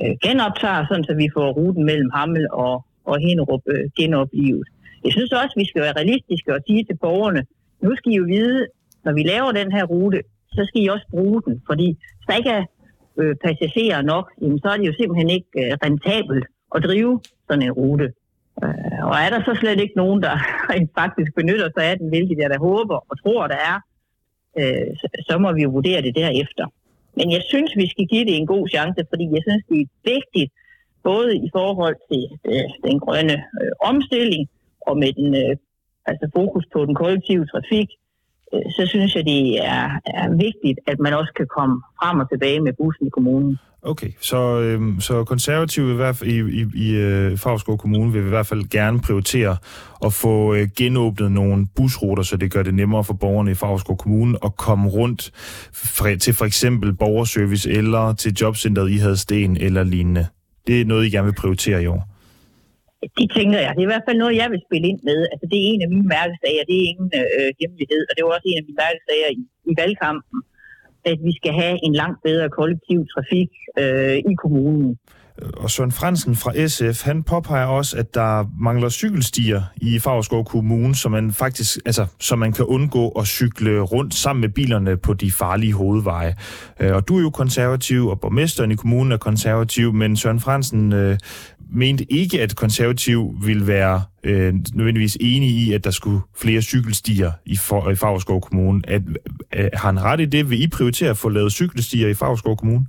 øh 0.00 0.14
genoptager, 0.24 0.86
sådan 0.88 1.04
så 1.04 1.14
vi 1.14 1.28
får 1.36 1.48
ruten 1.58 1.84
mellem 1.84 2.10
Hammel 2.14 2.46
og, 2.52 2.74
og 3.04 3.18
Hinderup 3.18 3.64
øh, 3.74 3.84
genoplevet. 3.98 4.66
Jeg 5.04 5.12
synes 5.12 5.32
også, 5.32 5.54
at 5.56 5.60
vi 5.62 5.66
skal 5.68 5.82
være 5.82 5.98
realistiske 6.00 6.54
og 6.54 6.60
sige 6.66 6.84
til 6.84 6.96
borgerne, 6.96 7.42
nu 7.82 7.96
skal 7.96 8.12
I 8.12 8.16
jo 8.16 8.24
vide, 8.24 8.66
når 9.04 9.12
vi 9.12 9.22
laver 9.22 9.52
den 9.52 9.72
her 9.72 9.84
rute, 9.84 10.20
så 10.56 10.64
skal 10.68 10.82
I 10.82 10.86
også 10.86 11.06
bruge 11.10 11.42
den, 11.46 11.62
fordi 11.66 11.88
hvis 12.16 12.26
der 12.28 12.36
ikke 12.36 12.50
er 12.50 12.64
øh, 13.20 13.36
passagerer 13.44 14.02
nok, 14.02 14.26
jamen, 14.42 14.58
så 14.58 14.68
er 14.68 14.76
det 14.76 14.86
jo 14.86 14.94
simpelthen 15.00 15.30
ikke 15.30 15.50
øh, 15.62 15.72
rentabelt 15.84 16.46
at 16.74 16.82
drive 16.82 17.20
sådan 17.48 17.62
en 17.62 17.72
rute. 17.72 18.12
Øh, 18.64 19.00
og 19.08 19.16
er 19.24 19.30
der 19.30 19.40
så 19.44 19.56
slet 19.60 19.80
ikke 19.80 19.96
nogen, 19.96 20.22
der 20.22 20.34
faktisk 21.00 21.34
benytter 21.34 21.68
sig 21.74 21.84
af 21.84 21.98
den, 21.98 22.08
hvilket 22.08 22.38
jeg 22.38 22.50
da 22.50 22.58
håber 22.58 22.98
og 23.10 23.22
tror, 23.22 23.46
der 23.46 23.60
er, 23.72 23.76
øh, 24.58 24.96
så, 25.00 25.06
så 25.28 25.38
må 25.38 25.52
vi 25.52 25.62
jo 25.62 25.70
vurdere 25.70 26.02
det 26.02 26.14
derefter. 26.16 26.66
Men 27.16 27.32
jeg 27.32 27.42
synes, 27.48 27.72
vi 27.76 27.86
skal 27.88 28.06
give 28.06 28.24
det 28.24 28.36
en 28.36 28.46
god 28.46 28.68
chance, 28.68 29.00
fordi 29.08 29.24
jeg 29.34 29.42
synes, 29.46 29.64
det 29.68 29.80
er 29.80 29.86
vigtigt, 30.14 30.52
både 31.02 31.36
i 31.36 31.48
forhold 31.52 31.96
til 32.10 32.24
øh, 32.50 32.68
den 32.86 33.00
grønne 33.00 33.36
øh, 33.60 33.72
omstilling 33.90 34.48
og 34.88 34.98
med 34.98 35.12
den 35.12 35.34
øh, 35.34 35.56
altså 36.06 36.26
fokus 36.36 36.64
på 36.72 36.84
den 36.86 36.94
kollektive 36.94 37.46
trafik, 37.46 37.88
øh, 38.52 38.66
så 38.76 38.82
synes 38.86 39.16
jeg, 39.16 39.24
det 39.24 39.42
er, 39.74 39.84
er 40.22 40.28
vigtigt, 40.46 40.78
at 40.86 40.98
man 40.98 41.14
også 41.14 41.32
kan 41.36 41.48
komme 41.56 41.76
frem 41.98 42.20
og 42.20 42.28
tilbage 42.30 42.60
med 42.60 42.72
bussen 42.72 43.06
i 43.06 43.10
kommunen. 43.10 43.58
Okay, 43.86 44.10
så, 44.20 44.60
øhm, 44.60 45.00
så 45.00 45.24
konservative 45.24 45.92
i, 45.92 45.96
hvert 45.96 46.16
fald, 46.16 46.30
i, 46.30 46.38
i, 46.60 46.62
i 46.86 46.88
øh, 46.96 47.38
Favrskov 47.38 47.78
Kommune 47.78 48.12
vil 48.12 48.26
i 48.26 48.28
hvert 48.28 48.46
fald 48.46 48.70
gerne 48.70 49.00
prioritere 49.00 49.56
at 50.06 50.12
få 50.12 50.54
øh, 50.54 50.68
genåbnet 50.76 51.32
nogle 51.32 51.66
busruter, 51.76 52.22
så 52.22 52.36
det 52.36 52.52
gør 52.52 52.62
det 52.62 52.74
nemmere 52.74 53.04
for 53.04 53.14
borgerne 53.14 53.50
i 53.50 53.54
Favrskov 53.54 53.96
Kommune 53.96 54.38
at 54.44 54.56
komme 54.56 54.88
rundt 54.88 55.22
fra, 55.96 56.16
til 56.24 56.34
for 56.34 56.44
eksempel 56.44 56.88
borgerservice 57.02 57.70
eller 57.70 58.14
til 58.14 58.32
jobcentret 58.40 58.90
i 58.90 58.96
Hadsten 58.96 59.56
eller 59.56 59.82
lignende. 59.82 60.26
Det 60.66 60.80
er 60.80 60.84
noget, 60.84 61.06
I 61.06 61.10
gerne 61.10 61.26
vil 61.26 61.40
prioritere 61.42 61.82
i 61.82 61.86
år. 61.86 62.02
Det 63.18 63.28
tænker 63.38 63.58
jeg. 63.64 63.70
Det 63.74 63.80
er 63.82 63.88
i 63.88 63.92
hvert 63.94 64.06
fald 64.08 64.18
noget, 64.22 64.36
jeg 64.42 64.48
vil 64.52 64.60
spille 64.66 64.86
ind 64.92 65.00
med. 65.08 65.18
Altså, 65.32 65.44
det 65.50 65.58
er 65.60 65.66
en 65.72 65.82
af 65.86 65.90
mine 65.94 66.08
mærkesager. 66.16 66.62
Det 66.68 66.76
er 66.80 66.86
ingen 66.92 67.10
øh, 67.20 67.50
hemmelighed. 67.60 68.02
Og 68.08 68.12
det 68.14 68.22
var 68.24 68.30
også 68.36 68.48
en 68.50 68.60
af 68.60 68.64
mine 68.68 68.80
mærkesager 68.84 69.28
i, 69.38 69.40
i 69.70 69.72
valgkampen 69.80 70.38
at 71.04 71.18
vi 71.24 71.32
skal 71.36 71.52
have 71.52 71.78
en 71.82 71.94
langt 71.94 72.22
bedre 72.22 72.48
kollektiv 72.50 73.06
trafik 73.14 73.50
øh, 73.78 74.16
i 74.32 74.34
kommunen. 74.42 74.98
Og 75.56 75.70
Søren 75.70 75.92
Fransen 75.92 76.36
fra 76.36 76.66
SF, 76.68 77.04
han 77.04 77.22
påpeger 77.22 77.66
også, 77.66 77.96
at 77.96 78.14
der 78.14 78.44
mangler 78.60 78.88
cykelstier 78.88 79.62
i 79.76 79.98
Favreskov 79.98 80.44
Kommune, 80.44 80.94
så 80.94 81.08
man 81.08 81.32
faktisk, 81.32 81.78
altså, 81.86 82.06
så 82.20 82.36
man 82.36 82.52
kan 82.52 82.64
undgå 82.64 83.08
at 83.08 83.26
cykle 83.26 83.80
rundt 83.80 84.14
sammen 84.14 84.40
med 84.40 84.48
bilerne 84.48 84.96
på 84.96 85.14
de 85.14 85.30
farlige 85.30 85.72
hovedveje. 85.72 86.34
Øh, 86.80 86.94
og 86.94 87.08
du 87.08 87.16
er 87.16 87.20
jo 87.20 87.30
konservativ, 87.30 88.08
og 88.08 88.20
borgmesteren 88.20 88.70
i 88.70 88.74
kommunen 88.74 89.12
er 89.12 89.16
konservativ, 89.16 89.92
men 89.92 90.16
Søren 90.16 90.40
Fransen 90.40 90.92
øh, 90.92 91.18
mente 91.74 92.12
ikke, 92.12 92.40
at 92.42 92.56
konservativ 92.56 93.34
ville 93.46 93.66
være 93.66 94.02
øh, 94.24 94.54
nødvendigvis 94.74 95.16
enig 95.20 95.50
i, 95.50 95.72
at 95.72 95.84
der 95.84 95.90
skulle 95.90 96.20
flere 96.36 96.62
cykelstier 96.62 97.32
i, 97.46 97.56
for, 97.56 97.90
i 97.90 97.94
Favreskov 97.94 98.40
Kommune. 98.40 98.82
At, 98.88 99.02
øh, 99.56 99.68
har 99.74 99.92
han 99.92 100.02
ret 100.02 100.20
i 100.20 100.24
det? 100.24 100.50
Vil 100.50 100.62
I 100.62 100.68
prioritere 100.68 101.10
at 101.10 101.16
få 101.16 101.28
lavet 101.28 101.52
cykelstier 101.52 102.08
i 102.08 102.14
Favreskov 102.14 102.56
Kommune? 102.56 102.86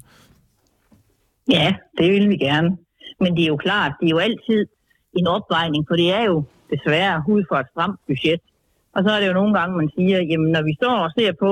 Ja, 1.51 1.75
det 1.97 2.11
vil 2.11 2.29
vi 2.29 2.37
gerne. 2.37 2.77
Men 3.19 3.35
det 3.35 3.43
er 3.43 3.47
jo 3.47 3.57
klart, 3.57 3.91
det 3.99 4.05
er 4.05 4.09
jo 4.09 4.17
altid 4.17 4.65
en 5.13 5.27
opvejning, 5.27 5.85
for 5.87 5.95
det 5.95 6.13
er 6.13 6.23
jo 6.23 6.43
desværre 6.71 7.23
ud 7.27 7.43
for 7.49 7.55
et 7.55 7.67
stramt 7.71 7.99
budget. 8.07 8.41
Og 8.95 9.03
så 9.03 9.09
er 9.11 9.19
det 9.19 9.27
jo 9.27 9.33
nogle 9.33 9.53
gange, 9.59 9.77
man 9.77 9.89
siger, 9.97 10.17
jamen 10.21 10.51
når 10.51 10.63
vi 10.63 10.73
står 10.81 10.97
og 11.05 11.11
ser 11.17 11.31
på, 11.39 11.51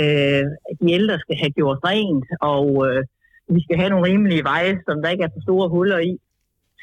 øh, 0.00 0.44
at 0.70 0.76
de 0.80 0.92
ældre 0.92 1.18
skal 1.18 1.36
have 1.36 1.50
gjort 1.50 1.78
rent, 1.84 2.26
og 2.40 2.66
øh, 2.88 3.04
vi 3.48 3.62
skal 3.62 3.76
have 3.76 3.90
nogle 3.90 4.06
rimelige 4.06 4.44
veje, 4.44 4.80
som 4.86 5.02
der 5.02 5.08
ikke 5.08 5.24
er 5.24 5.34
for 5.34 5.42
store 5.42 5.68
huller 5.68 5.98
i, 5.98 6.18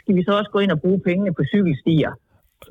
skal 0.07 0.15
vi 0.19 0.23
så 0.27 0.33
også 0.39 0.51
gå 0.53 0.59
ind 0.59 0.71
og 0.75 0.81
bruge 0.81 0.99
pengene 1.07 1.33
på 1.37 1.43
cykelstier. 1.53 2.11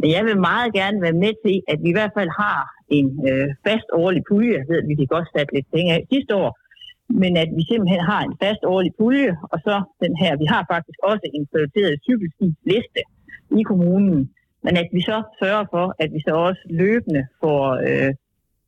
Men 0.01 0.09
jeg 0.17 0.23
vil 0.25 0.47
meget 0.51 0.71
gerne 0.81 0.99
være 1.07 1.21
med 1.25 1.33
til, 1.45 1.57
at 1.73 1.79
vi 1.83 1.89
i 1.91 1.97
hvert 1.99 2.15
fald 2.19 2.31
har 2.45 2.61
en 2.99 3.09
øh, 3.31 3.49
fast 3.67 3.89
årlig 4.03 4.23
pulje. 4.29 4.59
Jeg 4.59 4.67
ved, 4.69 4.83
at 4.83 4.89
vi 4.91 4.97
fik 5.01 5.13
også 5.19 5.31
sat 5.37 5.49
lidt 5.53 5.69
penge 5.75 5.91
af 5.95 6.01
sidste 6.13 6.33
år, 6.43 6.51
men 7.23 7.33
at 7.43 7.51
vi 7.57 7.63
simpelthen 7.71 8.03
har 8.13 8.23
en 8.25 8.37
fast 8.43 8.63
årlig 8.75 8.93
pulje, 9.01 9.33
og 9.53 9.59
så 9.67 9.75
den 10.05 10.15
her, 10.23 10.33
vi 10.43 10.47
har 10.55 10.63
faktisk 10.73 10.99
også 11.11 11.27
en 11.37 11.45
prioriteret 11.53 11.95
cykelsti-liste 12.07 13.03
i 13.61 13.63
kommunen, 13.71 14.19
men 14.65 14.75
at 14.83 14.89
vi 14.97 15.01
så 15.11 15.19
sørger 15.43 15.65
for, 15.75 15.87
at 16.03 16.09
vi 16.15 16.21
så 16.29 16.33
også 16.49 16.63
løbende 16.83 17.23
får 17.43 17.63
øh, 17.89 18.13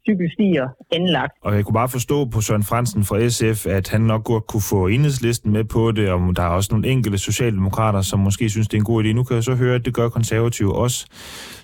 cykelstier 0.04 0.68
anlagt. 0.92 1.32
Og 1.42 1.54
jeg 1.54 1.64
kunne 1.64 1.74
bare 1.74 1.88
forstå 1.88 2.24
på 2.24 2.40
Søren 2.40 2.62
Fransen 2.62 3.04
fra 3.04 3.28
SF, 3.28 3.66
at 3.66 3.88
han 3.88 4.00
nok 4.00 4.24
godt 4.24 4.46
kunne 4.46 4.62
få 4.70 4.86
enhedslisten 4.86 5.52
med 5.52 5.64
på 5.64 5.92
det, 5.92 6.10
og 6.10 6.36
der 6.36 6.42
er 6.42 6.48
også 6.48 6.68
nogle 6.72 6.88
enkelte 6.88 7.18
socialdemokrater, 7.18 8.02
som 8.02 8.18
måske 8.18 8.50
synes, 8.50 8.68
det 8.68 8.76
er 8.76 8.80
en 8.80 8.84
god 8.84 9.04
idé. 9.04 9.12
Nu 9.12 9.24
kan 9.24 9.34
jeg 9.34 9.44
så 9.44 9.54
høre, 9.54 9.74
at 9.74 9.84
det 9.84 9.94
gør 9.94 10.08
konservative 10.08 10.74
også. 10.74 11.06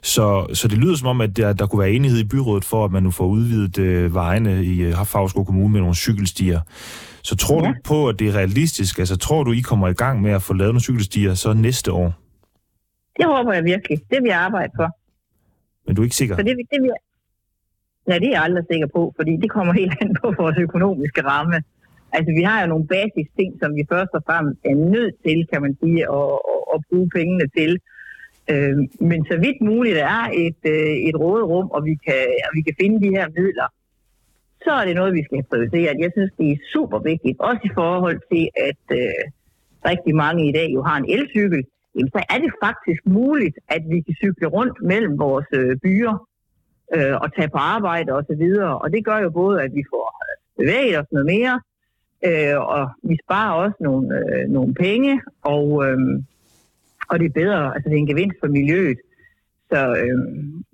Så, 0.02 0.46
så 0.52 0.68
det 0.68 0.78
lyder 0.78 0.96
som 0.96 1.08
om, 1.08 1.20
at 1.20 1.36
der, 1.36 1.52
der 1.52 1.66
kunne 1.66 1.80
være 1.80 1.92
enighed 1.92 2.18
i 2.18 2.28
byrådet 2.28 2.64
for, 2.64 2.84
at 2.84 2.92
man 2.92 3.02
nu 3.02 3.10
får 3.10 3.26
udvidet 3.26 3.78
øh, 3.78 4.14
vejene 4.14 4.64
i 4.64 4.82
øh, 4.82 4.94
Kommune 5.34 5.68
med 5.68 5.80
nogle 5.80 5.94
cykelstier. 5.94 6.60
Så 7.22 7.36
tror 7.36 7.64
ja. 7.64 7.68
du 7.68 7.74
på, 7.84 8.08
at 8.08 8.18
det 8.18 8.28
er 8.28 8.32
realistisk? 8.32 8.98
Altså 8.98 9.16
tror 9.16 9.44
du, 9.44 9.52
I 9.52 9.60
kommer 9.60 9.88
i 9.88 9.92
gang 9.92 10.22
med 10.22 10.30
at 10.30 10.42
få 10.42 10.54
lavet 10.54 10.72
nogle 10.74 10.80
cykelstier 10.80 11.34
så 11.34 11.52
næste 11.52 11.92
år? 11.92 12.12
Det 13.16 13.26
håber 13.26 13.52
jeg 13.52 13.64
virkelig. 13.64 13.98
Det 14.10 14.18
vil 14.22 14.28
jeg 14.28 14.38
arbejde 14.38 14.72
for. 14.76 14.88
Men 15.86 15.96
du 15.96 16.02
er 16.02 16.04
ikke 16.04 16.16
sikker? 16.16 16.36
Så 16.36 16.42
det, 16.42 16.56
det 16.72 16.82
vil, 16.82 16.90
Ja, 18.08 18.14
det 18.18 18.28
er 18.28 18.36
jeg 18.36 18.42
aldrig 18.42 18.64
sikker 18.70 18.86
på, 18.86 19.02
fordi 19.16 19.32
det 19.42 19.50
kommer 19.50 19.72
helt 19.72 19.94
an 20.00 20.16
på 20.22 20.34
vores 20.38 20.58
økonomiske 20.58 21.22
ramme. 21.30 21.58
Altså, 22.16 22.30
vi 22.38 22.42
har 22.42 22.58
jo 22.62 22.66
nogle 22.68 22.86
basis 22.86 23.28
ting, 23.38 23.50
som 23.62 23.70
vi 23.78 23.84
først 23.92 24.12
og 24.18 24.22
fremmest 24.28 24.60
er 24.64 24.76
nødt 24.94 25.14
til, 25.26 25.38
kan 25.52 25.62
man 25.62 25.76
sige, 25.82 26.00
at, 26.18 26.32
at, 26.52 26.60
at 26.74 26.78
bruge 26.88 27.08
pengene 27.16 27.46
til. 27.58 27.72
Øh, 28.52 28.76
men 29.10 29.20
så 29.30 29.36
vidt 29.44 29.60
muligt 29.60 29.98
er 30.16 30.22
et, 30.46 30.62
øh, 30.76 30.94
et 31.08 31.16
råderum, 31.22 31.68
og 31.76 31.84
vi, 31.84 31.94
kan, 32.06 32.22
og 32.46 32.50
vi 32.56 32.62
kan 32.66 32.74
finde 32.80 32.98
de 33.04 33.16
her 33.16 33.26
midler, 33.38 33.68
så 34.64 34.70
er 34.80 34.84
det 34.84 34.94
noget, 34.94 35.14
vi 35.14 35.24
skal 35.24 35.42
prioritere. 35.50 36.02
Jeg 36.04 36.10
synes, 36.16 36.32
det 36.38 36.48
er 36.50 36.58
super 36.72 36.98
vigtigt, 36.98 37.40
også 37.40 37.62
i 37.64 37.74
forhold 37.74 38.18
til, 38.32 38.44
at 38.68 38.84
øh, 39.00 39.22
rigtig 39.90 40.14
mange 40.14 40.48
i 40.48 40.52
dag 40.52 40.68
jo 40.76 40.82
har 40.82 40.96
en 40.98 41.10
elcykel. 41.14 41.62
Jamen, 41.94 42.10
så 42.16 42.20
er 42.34 42.38
det 42.44 42.52
faktisk 42.66 43.00
muligt, 43.06 43.56
at 43.68 43.82
vi 43.92 44.00
kan 44.00 44.14
cykle 44.14 44.46
rundt 44.56 44.76
mellem 44.82 45.18
vores 45.18 45.46
øh, 45.52 45.76
byer 45.84 46.14
øh, 46.96 47.16
og 47.22 47.34
tage 47.34 47.48
på 47.48 47.58
arbejde 47.58 48.12
osv. 48.12 48.16
Og, 48.16 48.24
så 48.28 48.34
videre. 48.34 48.78
og 48.78 48.92
det 48.92 49.04
gør 49.04 49.18
jo 49.18 49.30
både, 49.30 49.62
at 49.62 49.74
vi 49.74 49.84
får 49.90 50.06
øh, 50.24 50.64
bevæget 50.64 50.98
os 50.98 51.06
noget 51.12 51.26
mere, 51.26 51.60
øh, 52.26 52.60
og 52.60 52.90
vi 53.02 53.18
sparer 53.24 53.52
også 53.52 53.76
nogle, 53.80 54.06
øh, 54.18 54.48
nogle 54.48 54.74
penge, 54.74 55.22
og, 55.42 55.66
øh, 55.86 55.98
og 57.08 57.18
det 57.18 57.26
er 57.26 57.40
bedre, 57.42 57.74
altså 57.74 57.88
det 57.88 57.94
er 57.94 57.98
en 57.98 58.06
gevinst 58.06 58.36
for 58.40 58.48
miljøet. 58.48 58.98
Så, 59.70 59.80
øh, 59.88 60.18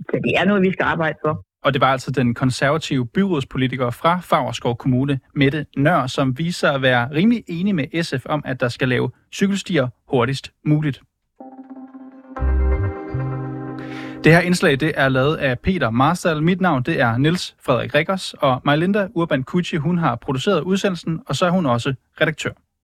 så 0.00 0.20
det 0.24 0.32
er 0.38 0.44
noget, 0.44 0.62
vi 0.62 0.72
skal 0.72 0.84
arbejde 0.84 1.18
for. 1.24 1.44
Og 1.62 1.72
det 1.72 1.80
var 1.80 1.92
altså 1.92 2.10
den 2.10 2.34
konservative 2.34 3.06
byrådspolitiker 3.06 3.90
fra 3.90 4.20
Fagerskov 4.20 4.76
Kommune, 4.76 5.20
Mette 5.34 5.66
Nør, 5.76 6.06
som 6.06 6.38
viser 6.38 6.70
at 6.70 6.82
være 6.82 7.10
rimelig 7.10 7.44
enig 7.48 7.74
med 7.74 8.02
SF 8.02 8.26
om, 8.26 8.42
at 8.46 8.60
der 8.60 8.68
skal 8.68 8.88
lave 8.88 9.10
cykelstier 9.32 9.88
hurtigst 10.08 10.52
muligt. 10.64 11.02
Det 14.24 14.32
her 14.32 14.40
indslag 14.40 14.80
det 14.80 14.92
er 14.96 15.08
lavet 15.08 15.36
af 15.36 15.58
Peter 15.58 15.90
Marstal. 15.90 16.42
Mit 16.42 16.60
navn 16.60 16.82
det 16.82 17.00
er 17.00 17.16
Niels 17.16 17.56
Frederik 17.62 17.94
Rikkers, 17.94 18.34
og 18.34 18.60
Majlinda 18.64 19.08
Urban 19.14 19.42
Kucci, 19.42 19.76
hun 19.76 19.98
har 19.98 20.16
produceret 20.16 20.60
udsendelsen, 20.60 21.20
og 21.26 21.36
så 21.36 21.46
er 21.46 21.50
hun 21.50 21.66
også 21.66 21.94
redaktør. 22.20 22.50